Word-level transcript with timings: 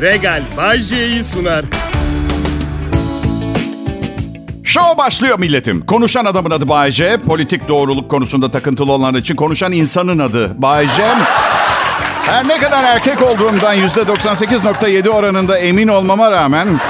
Regal 0.00 0.42
Bay 0.56 0.78
J'yi 0.80 1.22
sunar. 1.22 1.64
Show 4.64 4.98
başlıyor 4.98 5.38
milletim. 5.38 5.86
Konuşan 5.86 6.24
adamın 6.24 6.50
adı 6.50 6.68
Bay 6.68 6.90
J. 6.90 7.18
Politik 7.18 7.68
doğruluk 7.68 8.10
konusunda 8.10 8.50
takıntılı 8.50 8.92
olanlar 8.92 9.18
için 9.18 9.36
konuşan 9.36 9.72
insanın 9.72 10.18
adı 10.18 10.62
Bay 10.62 10.88
J. 10.88 11.02
Her 12.22 12.48
ne 12.48 12.58
kadar 12.58 12.84
erkek 12.84 13.22
olduğumdan 13.22 13.76
%98.7 13.76 15.08
oranında 15.08 15.58
emin 15.58 15.88
olmama 15.88 16.30
rağmen 16.30 16.80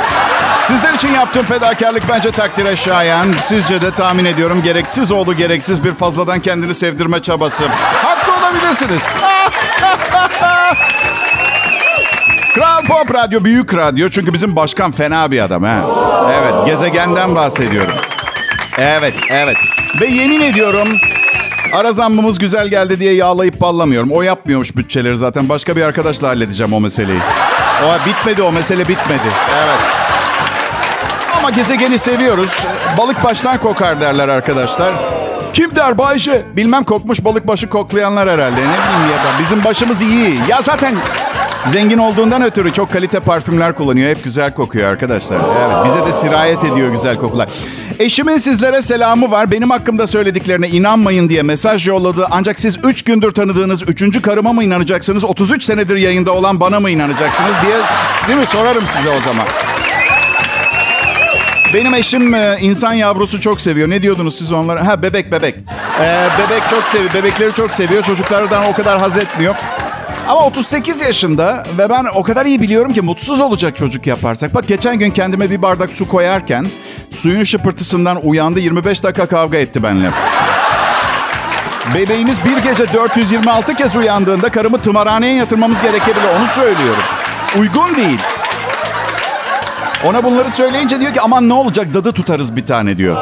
sizler 0.64 0.94
için 0.94 1.12
yaptığım 1.12 1.46
fedakarlık 1.46 2.02
bence 2.08 2.30
takdire 2.30 2.76
şayan. 2.76 3.32
Sizce 3.32 3.82
de 3.82 3.90
tahmin 3.90 4.24
ediyorum 4.24 4.62
gereksiz 4.62 5.12
oldu 5.12 5.34
gereksiz 5.34 5.84
bir 5.84 5.92
fazladan 5.92 6.40
kendini 6.40 6.74
sevdirme 6.74 7.22
çabası. 7.22 7.64
Haklı 8.02 8.32
olabilirsiniz. 8.32 9.08
Kral 12.58 12.84
Pop 12.84 13.14
Radyo 13.14 13.44
büyük 13.44 13.76
radyo 13.76 14.08
çünkü 14.08 14.32
bizim 14.32 14.56
başkan 14.56 14.90
fena 14.90 15.30
bir 15.30 15.40
adam 15.40 15.62
ha. 15.62 15.80
Evet 16.40 16.66
gezegenden 16.66 17.34
bahsediyorum. 17.34 17.94
Evet 18.78 19.14
evet 19.30 19.56
ve 20.00 20.06
yemin 20.06 20.40
ediyorum 20.40 20.88
ara 21.74 21.92
zammımız 21.92 22.38
güzel 22.38 22.68
geldi 22.68 23.00
diye 23.00 23.14
yağlayıp 23.14 23.60
ballamıyorum. 23.60 24.10
O 24.12 24.22
yapmıyormuş 24.22 24.76
bütçeleri 24.76 25.16
zaten 25.16 25.48
başka 25.48 25.76
bir 25.76 25.82
arkadaşla 25.82 26.28
halledeceğim 26.28 26.72
o 26.72 26.80
meseleyi. 26.80 27.20
O 27.84 28.06
bitmedi 28.06 28.42
o 28.42 28.52
mesele 28.52 28.88
bitmedi. 28.88 29.28
Evet. 29.58 29.80
Ama 31.38 31.50
gezegeni 31.50 31.98
seviyoruz. 31.98 32.66
Balık 32.98 33.24
baştan 33.24 33.58
kokar 33.58 34.00
derler 34.00 34.28
arkadaşlar. 34.28 34.94
Kim 35.52 35.74
der 35.76 35.98
Bayşe? 35.98 36.42
Bilmem 36.56 36.84
kokmuş 36.84 37.24
balık 37.24 37.48
başı 37.48 37.68
koklayanlar 37.68 38.28
herhalde. 38.28 38.56
Ne 38.56 38.58
bileyim 38.58 39.12
ya 39.12 39.24
da 39.24 39.38
bizim 39.38 39.64
başımız 39.64 40.02
iyi. 40.02 40.40
Ya 40.48 40.62
zaten 40.62 40.94
zengin 41.68 41.98
olduğundan 41.98 42.42
ötürü 42.42 42.72
çok 42.72 42.92
kalite 42.92 43.20
parfümler 43.20 43.74
kullanıyor. 43.74 44.10
Hep 44.10 44.24
güzel 44.24 44.54
kokuyor 44.54 44.88
arkadaşlar. 44.88 45.36
Evet, 45.36 45.76
bize 45.84 46.06
de 46.06 46.12
sirayet 46.12 46.64
ediyor 46.64 46.88
güzel 46.88 47.16
kokular. 47.16 47.48
Eşimin 47.98 48.36
sizlere 48.36 48.82
selamı 48.82 49.30
var. 49.30 49.50
Benim 49.50 49.70
hakkımda 49.70 50.06
söylediklerine 50.06 50.68
inanmayın 50.68 51.28
diye 51.28 51.42
mesaj 51.42 51.88
yolladı. 51.88 52.26
Ancak 52.30 52.60
siz 52.60 52.78
3 52.84 53.02
gündür 53.02 53.30
tanıdığınız 53.30 53.88
3. 53.88 54.22
karıma 54.22 54.52
mı 54.52 54.64
inanacaksınız? 54.64 55.24
33 55.24 55.64
senedir 55.64 55.96
yayında 55.96 56.32
olan 56.32 56.60
bana 56.60 56.80
mı 56.80 56.90
inanacaksınız 56.90 57.54
diye 57.66 57.76
değil 58.28 58.38
mi 58.38 58.46
sorarım 58.46 58.84
size 58.86 59.08
o 59.10 59.20
zaman. 59.20 59.46
Benim 61.74 61.94
eşim 61.94 62.34
e, 62.34 62.56
insan 62.60 62.92
yavrusu 62.92 63.40
çok 63.40 63.60
seviyor. 63.60 63.90
Ne 63.90 64.02
diyordunuz 64.02 64.38
siz 64.38 64.52
onlara? 64.52 64.86
Ha 64.86 65.02
bebek 65.02 65.32
bebek. 65.32 65.54
Ee, 66.00 66.28
bebek 66.38 66.62
çok 66.70 66.82
seviyor. 66.82 67.14
Bebekleri 67.14 67.54
çok 67.54 67.70
seviyor. 67.70 68.02
Çocuklardan 68.02 68.64
o 68.66 68.72
kadar 68.72 68.98
haz 68.98 69.18
etmiyor. 69.18 69.54
Ama 70.28 70.46
38 70.46 71.00
yaşında 71.00 71.64
ve 71.78 71.90
ben 71.90 72.06
o 72.14 72.22
kadar 72.22 72.46
iyi 72.46 72.60
biliyorum 72.60 72.92
ki 72.92 73.00
mutsuz 73.02 73.40
olacak 73.40 73.76
çocuk 73.76 74.06
yaparsak. 74.06 74.54
Bak 74.54 74.68
geçen 74.68 74.98
gün 74.98 75.10
kendime 75.10 75.50
bir 75.50 75.62
bardak 75.62 75.92
su 75.92 76.08
koyarken 76.08 76.66
suyun 77.10 77.44
şıpırtısından 77.44 78.18
uyandı 78.22 78.60
25 78.60 79.02
dakika 79.02 79.26
kavga 79.26 79.58
etti 79.58 79.82
benimle. 79.82 80.10
Bebeğimiz 81.94 82.38
bir 82.44 82.56
gece 82.70 82.92
426 82.92 83.74
kez 83.74 83.96
uyandığında 83.96 84.48
karımı 84.48 84.78
tımarhaneye 84.78 85.34
yatırmamız 85.34 85.82
gerekebilir. 85.82 86.28
Onu 86.38 86.46
söylüyorum. 86.46 87.02
Uygun 87.60 87.96
değil. 87.96 88.18
Ona 90.04 90.24
bunları 90.24 90.50
söyleyince 90.50 91.00
diyor 91.00 91.14
ki 91.14 91.20
aman 91.20 91.48
ne 91.48 91.54
olacak 91.54 91.94
dadı 91.94 92.12
tutarız 92.12 92.56
bir 92.56 92.66
tane 92.66 92.96
diyor. 92.96 93.16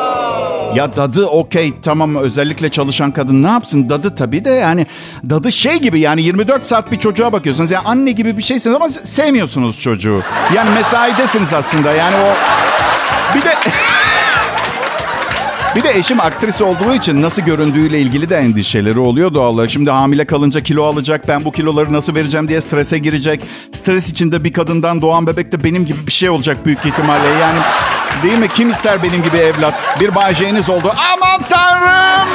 Ya 0.74 0.96
dadı 0.96 1.26
okey 1.26 1.72
tamam 1.82 2.16
özellikle 2.16 2.68
çalışan 2.68 3.12
kadın 3.12 3.42
ne 3.42 3.46
yapsın? 3.48 3.88
Dadı 3.90 4.14
tabii 4.14 4.44
de 4.44 4.50
yani 4.50 4.86
dadı 5.30 5.52
şey 5.52 5.76
gibi 5.76 6.00
yani 6.00 6.22
24 6.22 6.66
saat 6.66 6.92
bir 6.92 6.98
çocuğa 6.98 7.32
bakıyorsunuz. 7.32 7.70
Yani 7.70 7.84
anne 7.86 8.12
gibi 8.12 8.36
bir 8.38 8.42
şeysiniz 8.42 8.76
ama 8.76 8.88
sevmiyorsunuz 8.88 9.80
çocuğu. 9.80 10.22
Yani 10.54 10.70
mesaidesiniz 10.70 11.52
aslında 11.52 11.92
yani 11.92 12.16
o... 12.16 12.34
Bir 13.36 13.42
de... 13.42 13.54
Bir 15.76 15.84
de 15.84 15.98
eşim 15.98 16.20
aktris 16.20 16.62
olduğu 16.62 16.94
için 16.94 17.22
nasıl 17.22 17.42
göründüğüyle 17.42 18.00
ilgili 18.00 18.28
de 18.28 18.36
endişeleri 18.36 19.00
oluyor 19.00 19.34
doğal. 19.34 19.68
Şimdi 19.68 19.90
hamile 19.90 20.24
kalınca 20.24 20.60
kilo 20.60 20.84
alacak, 20.84 21.28
ben 21.28 21.44
bu 21.44 21.52
kiloları 21.52 21.92
nasıl 21.92 22.14
vereceğim 22.14 22.48
diye 22.48 22.60
strese 22.60 22.98
girecek. 22.98 23.40
Stres 23.72 24.10
içinde 24.10 24.44
bir 24.44 24.52
kadından 24.52 25.02
doğan 25.02 25.26
bebek 25.26 25.52
de 25.52 25.64
benim 25.64 25.86
gibi 25.86 26.06
bir 26.06 26.12
şey 26.12 26.30
olacak 26.30 26.66
büyük 26.66 26.86
ihtimalle. 26.86 27.28
Yani 27.28 27.58
değil 28.22 28.38
mi? 28.38 28.48
Kim 28.54 28.70
ister 28.70 29.02
benim 29.02 29.22
gibi 29.22 29.36
evlat? 29.36 29.84
Bir 30.00 30.14
bağcığınız 30.14 30.70
oldu. 30.70 30.94
Aman 31.14 31.42
tanrım! 31.48 32.28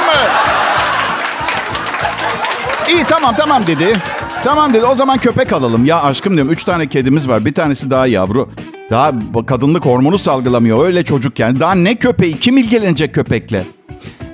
İyi 2.88 3.04
tamam 3.04 3.34
tamam 3.38 3.66
dedi. 3.66 3.98
Tamam 4.44 4.74
dedi 4.74 4.84
o 4.84 4.94
zaman 4.94 5.18
köpek 5.18 5.52
alalım. 5.52 5.84
Ya 5.84 6.02
aşkım 6.02 6.34
diyorum 6.34 6.52
üç 6.52 6.64
tane 6.64 6.86
kedimiz 6.86 7.28
var. 7.28 7.44
Bir 7.44 7.54
tanesi 7.54 7.90
daha 7.90 8.06
yavru. 8.06 8.48
Daha 8.92 9.12
kadınlık 9.46 9.84
hormonu 9.84 10.18
salgılamıyor. 10.18 10.84
Öyle 10.86 11.04
çocuk 11.04 11.38
yani. 11.38 11.60
Daha 11.60 11.74
ne 11.74 11.94
köpeği? 11.94 12.38
Kim 12.38 12.56
ilgilenecek 12.56 13.14
köpekle? 13.14 13.64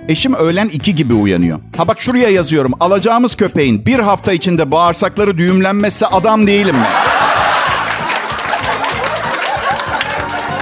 Eşim 0.08 0.34
öğlen 0.34 0.68
iki 0.68 0.94
gibi 0.94 1.14
uyanıyor. 1.14 1.58
Ha 1.76 1.88
bak 1.88 2.00
şuraya 2.00 2.28
yazıyorum. 2.28 2.72
Alacağımız 2.80 3.34
köpeğin 3.34 3.86
bir 3.86 3.98
hafta 3.98 4.32
içinde 4.32 4.70
bağırsakları 4.70 5.38
düğümlenmezse 5.38 6.06
adam 6.06 6.46
değilim 6.46 6.76
mi? 6.76 6.86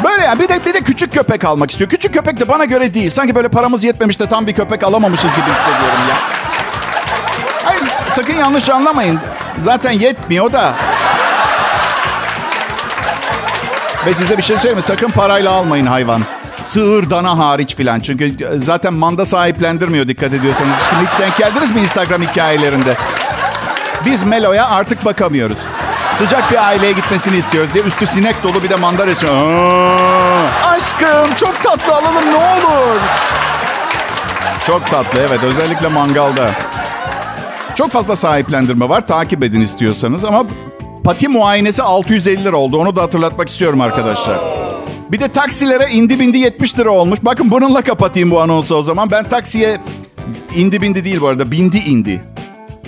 Böyle 0.04 0.24
yani 0.24 0.40
bir 0.40 0.48
de, 0.48 0.64
bir 0.66 0.74
de 0.74 0.80
küçük 0.80 1.14
köpek 1.14 1.44
almak 1.44 1.70
istiyor. 1.70 1.90
Küçük 1.90 2.14
köpek 2.14 2.40
de 2.40 2.48
bana 2.48 2.64
göre 2.64 2.94
değil. 2.94 3.10
Sanki 3.10 3.34
böyle 3.34 3.48
paramız 3.48 3.84
yetmemiş 3.84 4.20
de 4.20 4.26
tam 4.26 4.46
bir 4.46 4.52
köpek 4.52 4.84
alamamışız 4.84 5.30
gibi 5.30 5.50
hissediyorum 5.54 6.08
ya. 6.08 6.16
Hayır 7.64 7.82
sakın 8.08 8.34
yanlış 8.34 8.70
anlamayın. 8.70 9.18
Zaten 9.60 9.90
yetmiyor 9.92 10.52
da. 10.52 10.74
Ve 14.06 14.15
size 14.15 14.39
bir 14.39 14.43
şey 14.43 14.56
söyleyeyim 14.56 14.77
mi? 14.77 14.83
Sakın 14.83 15.11
parayla 15.11 15.53
almayın 15.53 15.87
hayvan. 15.87 16.22
Sığır, 16.62 17.11
dana 17.11 17.39
hariç 17.39 17.77
filan. 17.77 18.00
Çünkü 18.00 18.34
zaten 18.56 18.94
manda 18.94 19.27
sahiplendirmiyor 19.27 20.09
dikkat 20.09 20.33
ediyorsanız. 20.33 20.77
Şimdi 20.91 21.11
hiç 21.11 21.19
denk 21.19 21.37
geldiniz 21.37 21.71
mi 21.71 21.81
Instagram 21.81 22.22
hikayelerinde? 22.22 22.94
Biz 24.05 24.22
Melo'ya 24.22 24.69
artık 24.69 25.05
bakamıyoruz. 25.05 25.59
Sıcak 26.15 26.53
bir 26.53 26.67
aileye 26.67 26.93
gitmesini 26.93 27.37
istiyoruz 27.37 27.75
diye 27.75 27.84
üstü 27.84 28.06
sinek 28.06 28.43
dolu 28.43 28.62
bir 28.62 28.71
de 28.71 28.77
manda 28.77 29.06
resmi. 29.06 29.31
Aşkım 30.65 31.34
çok 31.37 31.62
tatlı 31.62 31.94
alalım 31.94 32.33
ne 32.33 32.37
olur. 32.37 33.00
Çok 34.67 34.91
tatlı 34.91 35.21
evet 35.21 35.43
özellikle 35.43 35.88
mangalda. 35.88 36.50
Çok 37.75 37.91
fazla 37.91 38.17
sahiplendirme 38.17 38.88
var 38.88 39.06
takip 39.06 39.44
edin 39.44 39.61
istiyorsanız 39.61 40.25
ama 40.25 40.44
pati 41.06 41.28
muayenesi 41.28 41.83
650 41.83 42.44
lira 42.44 42.56
oldu. 42.56 42.78
Onu 42.78 42.97
da 42.97 43.03
hatırlatmak 43.03 43.49
istiyorum 43.49 43.81
arkadaşlar. 43.81 44.41
Bir 45.12 45.21
de 45.21 45.28
taksilere 45.28 45.89
indi 45.91 46.21
bindi 46.21 46.39
70 46.39 46.78
lira 46.78 46.91
olmuş. 46.91 47.19
Bakın 47.22 47.50
bununla 47.50 47.83
kapatayım 47.83 48.31
bu 48.31 48.41
anonsu 48.41 48.75
o 48.75 48.83
zaman. 48.83 49.11
Ben 49.11 49.25
taksiye 49.25 49.78
indi 50.56 50.83
bindi 50.83 51.05
değil 51.05 51.21
bu 51.21 51.28
arada. 51.28 51.50
Bindi 51.50 51.78
indi. 51.78 52.25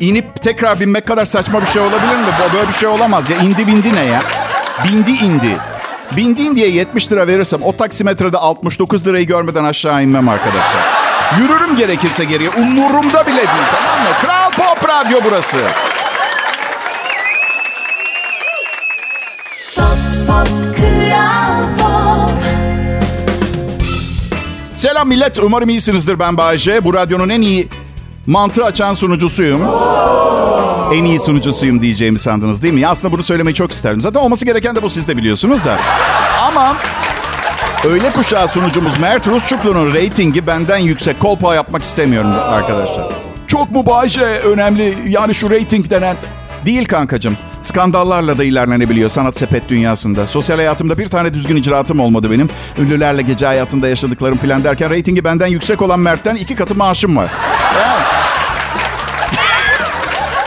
İnip 0.00 0.42
tekrar 0.42 0.80
binmek 0.80 1.06
kadar 1.06 1.24
saçma 1.24 1.60
bir 1.60 1.66
şey 1.66 1.82
olabilir 1.82 2.16
mi? 2.16 2.26
Böyle 2.54 2.68
bir 2.68 2.72
şey 2.72 2.88
olamaz 2.88 3.30
ya. 3.30 3.36
İndi 3.36 3.66
bindi 3.66 3.94
ne 3.94 4.04
ya? 4.04 4.20
Bindi 4.84 5.10
indi. 5.10 5.56
Bindin 6.16 6.56
diye 6.56 6.68
70 6.68 7.12
lira 7.12 7.26
verirsem 7.26 7.62
o 7.62 7.76
taksimetrede 7.76 8.38
69 8.38 9.06
lirayı 9.06 9.26
görmeden 9.26 9.64
aşağı 9.64 10.02
inmem 10.02 10.28
arkadaşlar. 10.28 10.82
Yürürüm 11.40 11.76
gerekirse 11.76 12.24
geriye. 12.24 12.50
Umurumda 12.50 13.26
bile 13.26 13.36
değil 13.36 13.68
tamam 13.76 13.98
mı? 13.98 14.08
Kral 14.22 14.50
Pop 14.50 14.88
Radyo 14.88 15.18
burası. 15.24 15.58
Selam 24.74 25.08
millet. 25.08 25.38
Umarım 25.42 25.68
iyisinizdir 25.68 26.18
ben 26.18 26.36
Bayece. 26.36 26.84
Bu 26.84 26.94
radyonun 26.94 27.28
en 27.28 27.40
iyi 27.40 27.68
mantı 28.26 28.64
açan 28.64 28.94
sunucusuyum. 28.94 29.60
En 30.94 31.04
iyi 31.04 31.20
sunucusuyum 31.20 31.82
diyeceğimi 31.82 32.18
sandınız 32.18 32.62
değil 32.62 32.74
mi? 32.74 32.80
Ya 32.80 32.90
aslında 32.90 33.12
bunu 33.14 33.22
söylemeyi 33.22 33.54
çok 33.54 33.72
isterdim. 33.72 34.00
Zaten 34.00 34.20
olması 34.20 34.44
gereken 34.44 34.76
de 34.76 34.82
bu 34.82 34.90
siz 34.90 35.08
de 35.08 35.16
biliyorsunuz 35.16 35.64
da. 35.64 35.78
Ama 36.42 36.76
öğle 37.84 38.12
kuşağı 38.12 38.48
sunucumuz 38.48 38.98
Mert 38.98 39.26
Rusçuklu'nun 39.28 39.92
reytingi 39.94 40.46
benden 40.46 40.78
yüksek. 40.78 41.20
Kolpa 41.20 41.54
yapmak 41.54 41.82
istemiyorum 41.82 42.30
arkadaşlar. 42.30 43.12
Çok 43.46 43.70
mu 43.70 43.86
Bayece 43.86 44.24
önemli 44.24 44.94
yani 45.08 45.34
şu 45.34 45.50
reyting 45.50 45.90
denen? 45.90 46.16
Değil 46.66 46.88
kankacığım. 46.88 47.36
Skandallarla 47.68 48.38
da 48.38 48.44
ilerlenebiliyor 48.44 49.10
sanat 49.10 49.36
sepet 49.36 49.68
dünyasında. 49.68 50.26
Sosyal 50.26 50.56
hayatımda 50.56 50.98
bir 50.98 51.06
tane 51.06 51.34
düzgün 51.34 51.56
icraatım 51.56 52.00
olmadı 52.00 52.30
benim. 52.30 52.50
Ünlülerle 52.78 53.22
gece 53.22 53.46
hayatında 53.46 53.88
yaşadıklarım 53.88 54.38
filan 54.38 54.64
derken 54.64 54.90
reytingi 54.90 55.24
benden 55.24 55.46
yüksek 55.46 55.82
olan 55.82 56.00
Mert'ten 56.00 56.36
iki 56.36 56.54
katı 56.54 56.74
maaşım 56.74 57.16
var. 57.16 57.30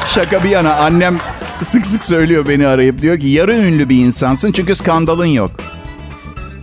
Şaka 0.08 0.44
bir 0.44 0.50
yana 0.50 0.74
annem 0.76 1.18
sık 1.64 1.86
sık 1.86 2.04
söylüyor 2.04 2.46
beni 2.50 2.68
arayıp. 2.68 3.02
Diyor 3.02 3.20
ki 3.20 3.28
yarı 3.28 3.56
ünlü 3.56 3.90
bir 3.90 3.98
insansın 4.06 4.52
çünkü 4.52 4.76
skandalın 4.76 5.26
yok. 5.26 5.52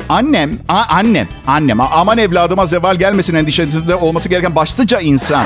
Annem, 0.08 0.50
a- 0.69 0.84
annem, 0.88 1.28
annem 1.46 1.81
aman 1.81 2.19
evladıma 2.19 2.66
zeval 2.66 2.96
gelmesin 2.96 3.34
endişesinde 3.34 3.94
olması 3.94 4.28
gereken 4.28 4.56
başlıca 4.56 5.00
insan. 5.00 5.44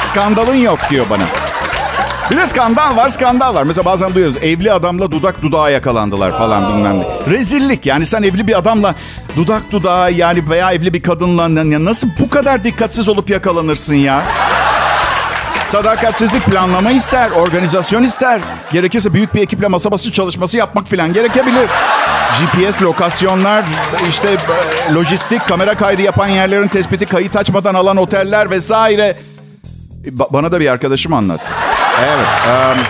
Skandalın 0.00 0.54
yok 0.56 0.78
diyor 0.90 1.06
bana. 1.10 1.24
Bir 2.32 2.36
de 2.36 2.46
skandal 2.46 2.96
var, 2.96 3.08
skandal 3.08 3.54
var. 3.54 3.62
Mesela 3.62 3.84
bazen 3.84 4.14
duyuyoruz 4.14 4.36
evli 4.36 4.72
adamla 4.72 5.10
dudak 5.10 5.42
dudağa 5.42 5.70
yakalandılar 5.70 6.38
falan 6.38 6.68
bilmem 6.68 7.00
ne. 7.00 7.06
Rezillik 7.30 7.86
yani 7.86 8.06
sen 8.06 8.22
evli 8.22 8.46
bir 8.46 8.58
adamla 8.58 8.94
dudak 9.36 9.72
dudağa 9.72 10.08
yani 10.08 10.50
veya 10.50 10.72
evli 10.72 10.94
bir 10.94 11.02
kadınla 11.02 11.62
ya 11.62 11.84
nasıl 11.84 12.08
bu 12.20 12.30
kadar 12.30 12.64
dikkatsiz 12.64 13.08
olup 13.08 13.30
yakalanırsın 13.30 13.94
ya? 13.94 14.24
Sadakatsizlik 15.68 16.44
planlama 16.44 16.90
ister, 16.90 17.30
organizasyon 17.30 18.02
ister. 18.02 18.40
Gerekirse 18.72 19.14
büyük 19.14 19.34
bir 19.34 19.40
ekiple 19.40 19.68
masa 19.68 19.90
başı 19.90 20.12
çalışması 20.12 20.56
yapmak 20.56 20.86
falan 20.86 21.12
gerekebilir. 21.12 21.68
GPS 22.40 22.82
lokasyonlar, 22.82 23.64
işte 24.08 24.28
e, 24.90 24.94
lojistik, 24.94 25.48
kamera 25.48 25.74
kaydı 25.74 26.02
yapan 26.02 26.28
yerlerin 26.28 26.68
tespiti, 26.68 27.06
kayıt 27.06 27.36
açmadan 27.36 27.74
alan 27.74 27.96
oteller 27.96 28.50
vesaire. 28.50 29.16
Ba- 30.04 30.32
bana 30.32 30.52
da 30.52 30.60
bir 30.60 30.68
arkadaşım 30.68 31.12
anlattı. 31.12 31.44
Evet. 32.02 32.26
Um... 32.46 32.82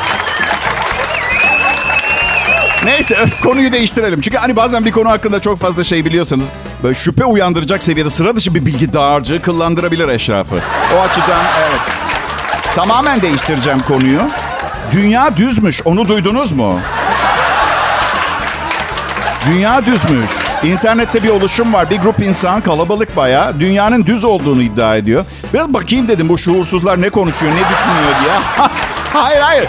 Neyse 2.85 3.15
öf, 3.15 3.41
konuyu 3.41 3.73
değiştirelim. 3.73 4.21
Çünkü 4.21 4.37
hani 4.37 4.57
bazen 4.57 4.85
bir 4.85 4.93
konu 4.93 5.09
hakkında 5.09 5.41
çok 5.41 5.59
fazla 5.59 5.85
şey 5.85 6.05
biliyorsanız 6.05 6.47
böyle 6.83 6.95
şüphe 6.95 7.25
uyandıracak 7.25 7.83
seviyede 7.83 8.11
sıra 8.11 8.37
dışı 8.37 8.55
bir 8.55 8.67
bilgi 8.67 8.93
dağarcığı 8.93 9.43
kıllandırabilir 9.43 10.09
eşrafı. 10.09 10.61
O 10.97 11.01
açıdan 11.01 11.45
evet. 11.61 11.81
Tamamen 12.75 13.23
değiştireceğim 13.23 13.81
konuyu. 13.81 14.21
Dünya 14.93 15.37
düzmüş. 15.37 15.83
Onu 15.85 16.09
duydunuz 16.09 16.53
mu? 16.53 16.81
Dünya 19.47 19.87
düzmüş. 19.87 20.31
İnternette 20.63 21.23
bir 21.23 21.29
oluşum 21.29 21.73
var. 21.73 21.91
Bir 21.91 21.99
grup 21.99 22.21
insan 22.21 22.61
kalabalık 22.61 23.17
bayağı. 23.17 23.61
Dünyanın 23.61 24.07
düz 24.07 24.25
olduğunu 24.25 24.63
iddia 24.63 24.97
ediyor. 24.97 25.25
Biraz 25.55 25.75
bakayım 25.75 26.09
dedim 26.09 26.29
bu 26.29 26.39
şuursuzlar 26.39 27.01
ne 27.01 27.11
konuşuyor, 27.11 27.53
ne 27.53 27.57
düşünüyor 27.71 28.15
diye. 28.23 28.67
hayır 29.13 29.41
hayır. 29.41 29.67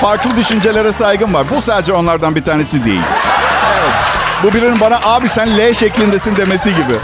Farklı 0.00 0.36
düşüncelere 0.36 0.92
saygım 0.92 1.34
var. 1.34 1.46
Bu 1.56 1.62
sadece 1.62 1.92
onlardan 1.92 2.34
bir 2.34 2.44
tanesi 2.44 2.84
değil. 2.84 3.00
Bu 4.42 4.54
birinin 4.54 4.80
bana 4.80 5.00
abi 5.04 5.28
sen 5.28 5.58
L 5.58 5.74
şeklindesin 5.74 6.36
demesi 6.36 6.70
gibi. 6.70 6.94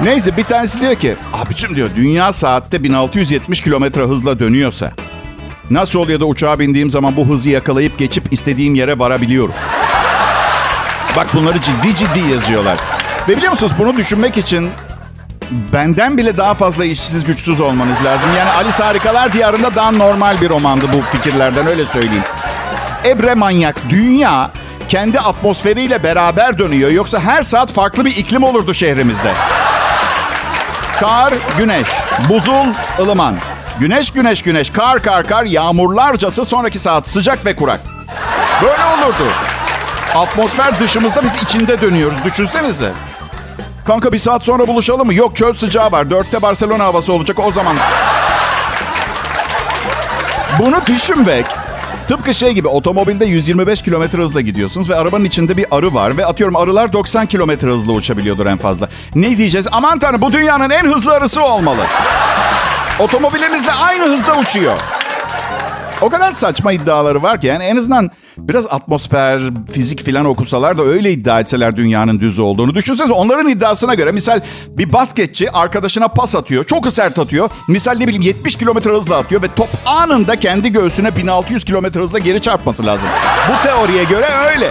Neyse 0.00 0.36
bir 0.36 0.44
tanesi 0.44 0.80
diyor 0.80 0.94
ki 0.94 1.16
abicim 1.32 1.76
diyor 1.76 1.90
dünya 1.96 2.32
saatte 2.32 2.82
1670 2.82 3.60
kilometre 3.60 4.02
hızla 4.02 4.38
dönüyorsa 4.38 4.90
nasıl 5.70 5.98
oluyor 5.98 6.20
da 6.20 6.24
uçağa 6.24 6.58
bindiğim 6.58 6.90
zaman 6.90 7.16
bu 7.16 7.26
hızı 7.26 7.48
yakalayıp 7.48 7.98
geçip 7.98 8.32
istediğim 8.32 8.74
yere 8.74 8.98
varabiliyorum. 8.98 9.54
Bak 11.16 11.26
bunları 11.34 11.60
ciddi 11.60 11.94
ciddi 11.94 12.32
yazıyorlar. 12.32 12.78
Ve 13.28 13.36
biliyor 13.36 13.52
musunuz 13.52 13.72
bunu 13.78 13.96
düşünmek 13.96 14.36
için 14.36 14.70
benden 15.72 16.18
bile 16.18 16.36
daha 16.36 16.54
fazla 16.54 16.84
işsiz 16.84 17.24
güçsüz 17.24 17.60
olmanız 17.60 18.04
lazım. 18.04 18.30
Yani 18.38 18.50
Alice 18.50 18.82
Harikalar 18.82 19.32
Diyarı'nda 19.32 19.74
daha 19.74 19.90
normal 19.90 20.40
bir 20.40 20.48
romandı 20.48 20.86
bu 20.92 21.16
fikirlerden 21.16 21.66
öyle 21.66 21.86
söyleyeyim. 21.86 22.24
Ebre 23.04 23.34
manyak 23.34 23.76
dünya 23.88 24.50
kendi 24.88 25.20
atmosferiyle 25.20 26.02
beraber 26.02 26.58
dönüyor. 26.58 26.90
Yoksa 26.90 27.20
her 27.20 27.42
saat 27.42 27.72
farklı 27.72 28.04
bir 28.04 28.16
iklim 28.16 28.42
olurdu 28.42 28.74
şehrimizde. 28.74 29.32
Kar, 31.00 31.34
güneş, 31.58 31.88
buzul, 32.28 32.66
ılıman. 33.00 33.36
Güneş, 33.80 34.10
güneş, 34.10 34.42
güneş, 34.42 34.70
kar, 34.70 35.02
kar, 35.02 35.26
kar, 35.26 35.44
yağmurlarcası 35.44 36.44
sonraki 36.44 36.78
saat 36.78 37.08
sıcak 37.08 37.46
ve 37.46 37.56
kurak. 37.56 37.80
Böyle 38.62 38.84
olurdu. 38.84 39.32
Atmosfer 40.14 40.80
dışımızda 40.80 41.22
biz 41.24 41.42
içinde 41.42 41.80
dönüyoruz. 41.80 42.24
Düşünsenize. 42.24 42.92
Kanka 43.84 44.12
bir 44.12 44.18
saat 44.18 44.44
sonra 44.44 44.66
buluşalım 44.68 45.06
mı? 45.06 45.14
Yok 45.14 45.36
çöl 45.36 45.52
sıcağı 45.52 45.92
var. 45.92 46.10
Dörtte 46.10 46.42
Barcelona 46.42 46.84
havası 46.84 47.12
olacak 47.12 47.38
o 47.38 47.52
zaman. 47.52 47.76
Bunu 50.58 50.76
düşünmek 50.86 51.46
tıpkı 52.08 52.34
şey 52.34 52.52
gibi 52.52 52.68
otomobilde 52.68 53.24
125 53.24 53.82
kilometre 53.82 54.18
hızla 54.18 54.40
gidiyorsunuz 54.40 54.90
ve 54.90 54.96
arabanın 54.96 55.24
içinde 55.24 55.56
bir 55.56 55.66
arı 55.70 55.94
var 55.94 56.16
ve 56.16 56.26
atıyorum 56.26 56.56
arılar 56.56 56.92
90 56.92 57.26
kilometre 57.26 57.68
hızla 57.68 57.92
uçabiliyordur 57.92 58.46
en 58.46 58.58
fazla. 58.58 58.88
Ne 59.14 59.36
diyeceğiz? 59.36 59.66
Aman 59.72 59.98
tanrım 59.98 60.20
bu 60.20 60.32
dünyanın 60.32 60.70
en 60.70 60.84
hızlı 60.84 61.12
arısı 61.14 61.42
olmalı. 61.44 61.80
Otomobilimizle 62.98 63.72
aynı 63.72 64.04
hızda 64.04 64.34
uçuyor. 64.38 64.76
O 66.02 66.08
kadar 66.08 66.32
saçma 66.32 66.72
iddiaları 66.72 67.22
var 67.22 67.40
ki 67.40 67.46
yani 67.46 67.64
en 67.64 67.76
azından 67.76 68.10
biraz 68.38 68.66
atmosfer, 68.66 69.40
fizik 69.72 70.02
filan 70.02 70.24
okusalar 70.24 70.78
da 70.78 70.82
öyle 70.82 71.12
iddia 71.12 71.40
etseler 71.40 71.76
dünyanın 71.76 72.20
düz 72.20 72.38
olduğunu. 72.38 72.74
Düşünsenize 72.74 73.14
onların 73.14 73.48
iddiasına 73.48 73.94
göre 73.94 74.12
misal 74.12 74.40
bir 74.68 74.92
basketçi 74.92 75.50
arkadaşına 75.50 76.08
pas 76.08 76.34
atıyor. 76.34 76.64
Çok 76.64 76.88
sert 76.88 77.18
atıyor. 77.18 77.50
Misal 77.68 77.92
ne 77.92 78.06
bileyim 78.06 78.22
70 78.22 78.56
kilometre 78.56 78.90
hızla 78.90 79.16
atıyor 79.16 79.42
ve 79.42 79.46
top 79.56 79.68
anında 79.86 80.36
kendi 80.36 80.72
göğsüne 80.72 81.16
1600 81.16 81.64
kilometre 81.64 82.00
hızla 82.00 82.18
geri 82.18 82.40
çarpması 82.40 82.86
lazım. 82.86 83.08
Bu 83.48 83.62
teoriye 83.62 84.04
göre 84.04 84.26
öyle. 84.52 84.70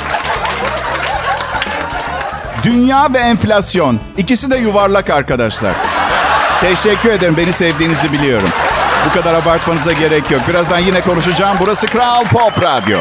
Dünya 2.64 3.14
ve 3.14 3.18
enflasyon. 3.18 4.00
ikisi 4.18 4.52
de 4.52 4.58
yuvarlak 4.58 5.10
arkadaşlar. 5.10 5.76
Teşekkür 6.62 7.10
ederim. 7.10 7.38
Beni 7.38 7.54
sevdiğinizi 7.54 8.12
biliyorum. 8.12 8.50
Bu 9.06 9.12
kadar 9.14 9.34
abartmanıza 9.34 9.92
gerek 9.94 10.32
yok. 10.32 10.42
Birazdan 10.50 10.80
yine 10.80 11.02
konuşacağım. 11.02 11.58
Burası 11.62 11.88
Kral 11.88 12.24
Pop 12.24 12.62
Radyo. 12.62 13.00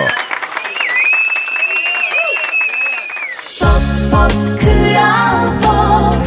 Pop 3.61 3.82
pop 4.11 4.61
kral 4.61 5.61
pop 5.62 6.26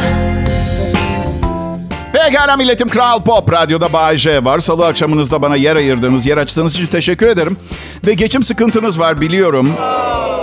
Pekala 2.12 2.56
milletim 2.56 2.88
Kral 2.88 3.22
Pop 3.22 3.52
Radyo'da 3.52 3.92
Bay 3.92 4.16
J 4.16 4.44
var. 4.44 4.58
Salı 4.58 4.86
akşamınızda 4.86 5.42
bana 5.42 5.56
yer 5.56 5.76
ayırdığınız, 5.76 6.26
yer 6.26 6.36
açtığınız 6.36 6.74
için 6.74 6.86
teşekkür 6.86 7.26
ederim. 7.26 7.56
Ve 8.06 8.14
geçim 8.14 8.42
sıkıntınız 8.42 8.98
var 8.98 9.20
biliyorum. 9.20 9.72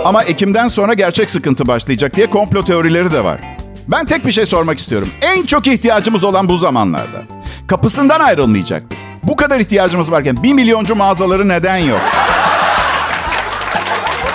Ama 0.04 0.22
Ekim'den 0.22 0.68
sonra 0.68 0.94
gerçek 0.94 1.30
sıkıntı 1.30 1.66
başlayacak 1.66 2.16
diye 2.16 2.30
komplo 2.30 2.64
teorileri 2.64 3.12
de 3.12 3.24
var. 3.24 3.40
Ben 3.88 4.06
tek 4.06 4.26
bir 4.26 4.32
şey 4.32 4.46
sormak 4.46 4.78
istiyorum. 4.78 5.08
En 5.22 5.46
çok 5.46 5.66
ihtiyacımız 5.66 6.24
olan 6.24 6.48
bu 6.48 6.58
zamanlarda. 6.58 7.22
Kapısından 7.66 8.20
ayrılmayacaktık. 8.20 9.01
Bu 9.32 9.36
kadar 9.36 9.60
ihtiyacımız 9.60 10.12
varken 10.12 10.42
bir 10.42 10.52
milyoncu 10.52 10.96
mağazaları 10.96 11.48
neden 11.48 11.76
yok? 11.76 12.00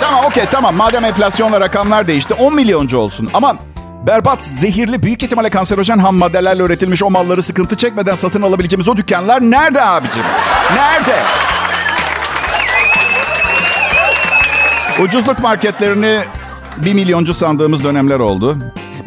Tamam 0.00 0.24
okey 0.24 0.44
tamam 0.50 0.76
madem 0.76 1.04
enflasyonla 1.04 1.60
rakamlar 1.60 2.08
değişti 2.08 2.34
10 2.34 2.54
milyoncu 2.54 2.98
olsun 2.98 3.30
ama 3.34 3.56
berbat, 4.06 4.44
zehirli, 4.44 5.02
büyük 5.02 5.22
ihtimalle 5.22 5.50
kanserojen 5.50 5.98
ham 5.98 6.16
maddelerle 6.16 6.62
üretilmiş 6.62 7.02
o 7.02 7.10
malları 7.10 7.42
sıkıntı 7.42 7.76
çekmeden 7.76 8.14
satın 8.14 8.42
alabileceğimiz 8.42 8.88
o 8.88 8.96
dükkanlar 8.96 9.40
nerede 9.40 9.82
abicim? 9.82 10.24
Nerede? 10.74 11.22
Ucuzluk 15.02 15.38
marketlerini 15.38 16.20
bir 16.76 16.94
milyoncu 16.94 17.34
sandığımız 17.34 17.84
dönemler 17.84 18.18
oldu. 18.18 18.58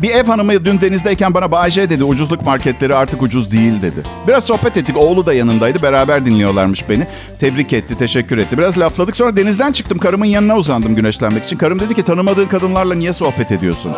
Bir 0.01 0.09
ev 0.09 0.25
hanımı 0.25 0.65
dün 0.65 0.81
denizdeyken 0.81 1.33
bana 1.33 1.51
Bayce 1.51 1.89
dedi 1.89 2.03
ucuzluk 2.03 2.45
marketleri 2.45 2.95
artık 2.95 3.21
ucuz 3.21 3.51
değil 3.51 3.81
dedi. 3.81 4.03
Biraz 4.27 4.43
sohbet 4.43 4.77
ettik. 4.77 4.97
Oğlu 4.97 5.25
da 5.25 5.33
yanındaydı. 5.33 5.81
Beraber 5.81 6.25
dinliyorlarmış 6.25 6.89
beni. 6.89 7.07
Tebrik 7.39 7.73
etti, 7.73 7.97
teşekkür 7.97 8.37
etti. 8.37 8.57
Biraz 8.57 8.79
lafladık. 8.79 9.15
Sonra 9.15 9.37
denizden 9.37 9.71
çıktım. 9.71 9.97
Karımın 9.97 10.25
yanına 10.25 10.55
uzandım 10.55 10.95
güneşlenmek 10.95 11.43
için. 11.43 11.57
Karım 11.57 11.79
dedi 11.79 11.95
ki 11.95 12.03
tanımadığın 12.03 12.45
kadınlarla 12.45 12.95
niye 12.95 13.13
sohbet 13.13 13.51
ediyorsun? 13.51 13.93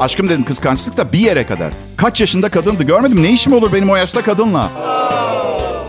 Aşkım 0.00 0.28
dedim 0.28 0.44
kıskançlık 0.44 0.96
da 0.96 1.12
bir 1.12 1.18
yere 1.18 1.46
kadar. 1.46 1.72
Kaç 1.96 2.20
yaşında 2.20 2.48
kadındı 2.48 2.82
görmedim. 2.82 3.22
Ne 3.22 3.30
işim 3.32 3.52
olur 3.52 3.72
benim 3.72 3.90
o 3.90 3.96
yaşta 3.96 4.22
kadınla? 4.22 4.70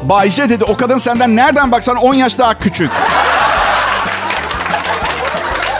Bayce 0.09 0.49
dedi 0.49 0.63
o 0.63 0.77
kadın 0.77 0.97
senden 0.97 1.35
nereden 1.35 1.71
baksan 1.71 1.97
10 1.97 2.13
yaş 2.13 2.39
daha 2.39 2.59
küçük. 2.59 2.91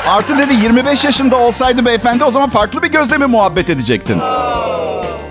Artı 0.07 0.37
dedi 0.37 0.53
25 0.53 1.05
yaşında 1.05 1.37
olsaydı 1.37 1.85
beyefendi 1.85 2.23
o 2.23 2.31
zaman 2.31 2.49
farklı 2.49 2.83
bir 2.83 2.91
gözle 2.91 3.17
mi 3.17 3.25
muhabbet 3.25 3.69
edecektin? 3.69 4.19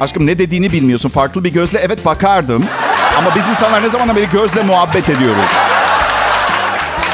Aşkım 0.00 0.26
ne 0.26 0.38
dediğini 0.38 0.72
bilmiyorsun. 0.72 1.08
Farklı 1.08 1.44
bir 1.44 1.52
gözle 1.52 1.78
evet 1.78 2.04
bakardım. 2.04 2.64
Ama 3.18 3.34
biz 3.34 3.48
insanlar 3.48 3.82
ne 3.82 3.90
zamandan 3.90 4.16
beri 4.16 4.30
gözle 4.32 4.62
muhabbet 4.62 5.10
ediyoruz. 5.10 5.44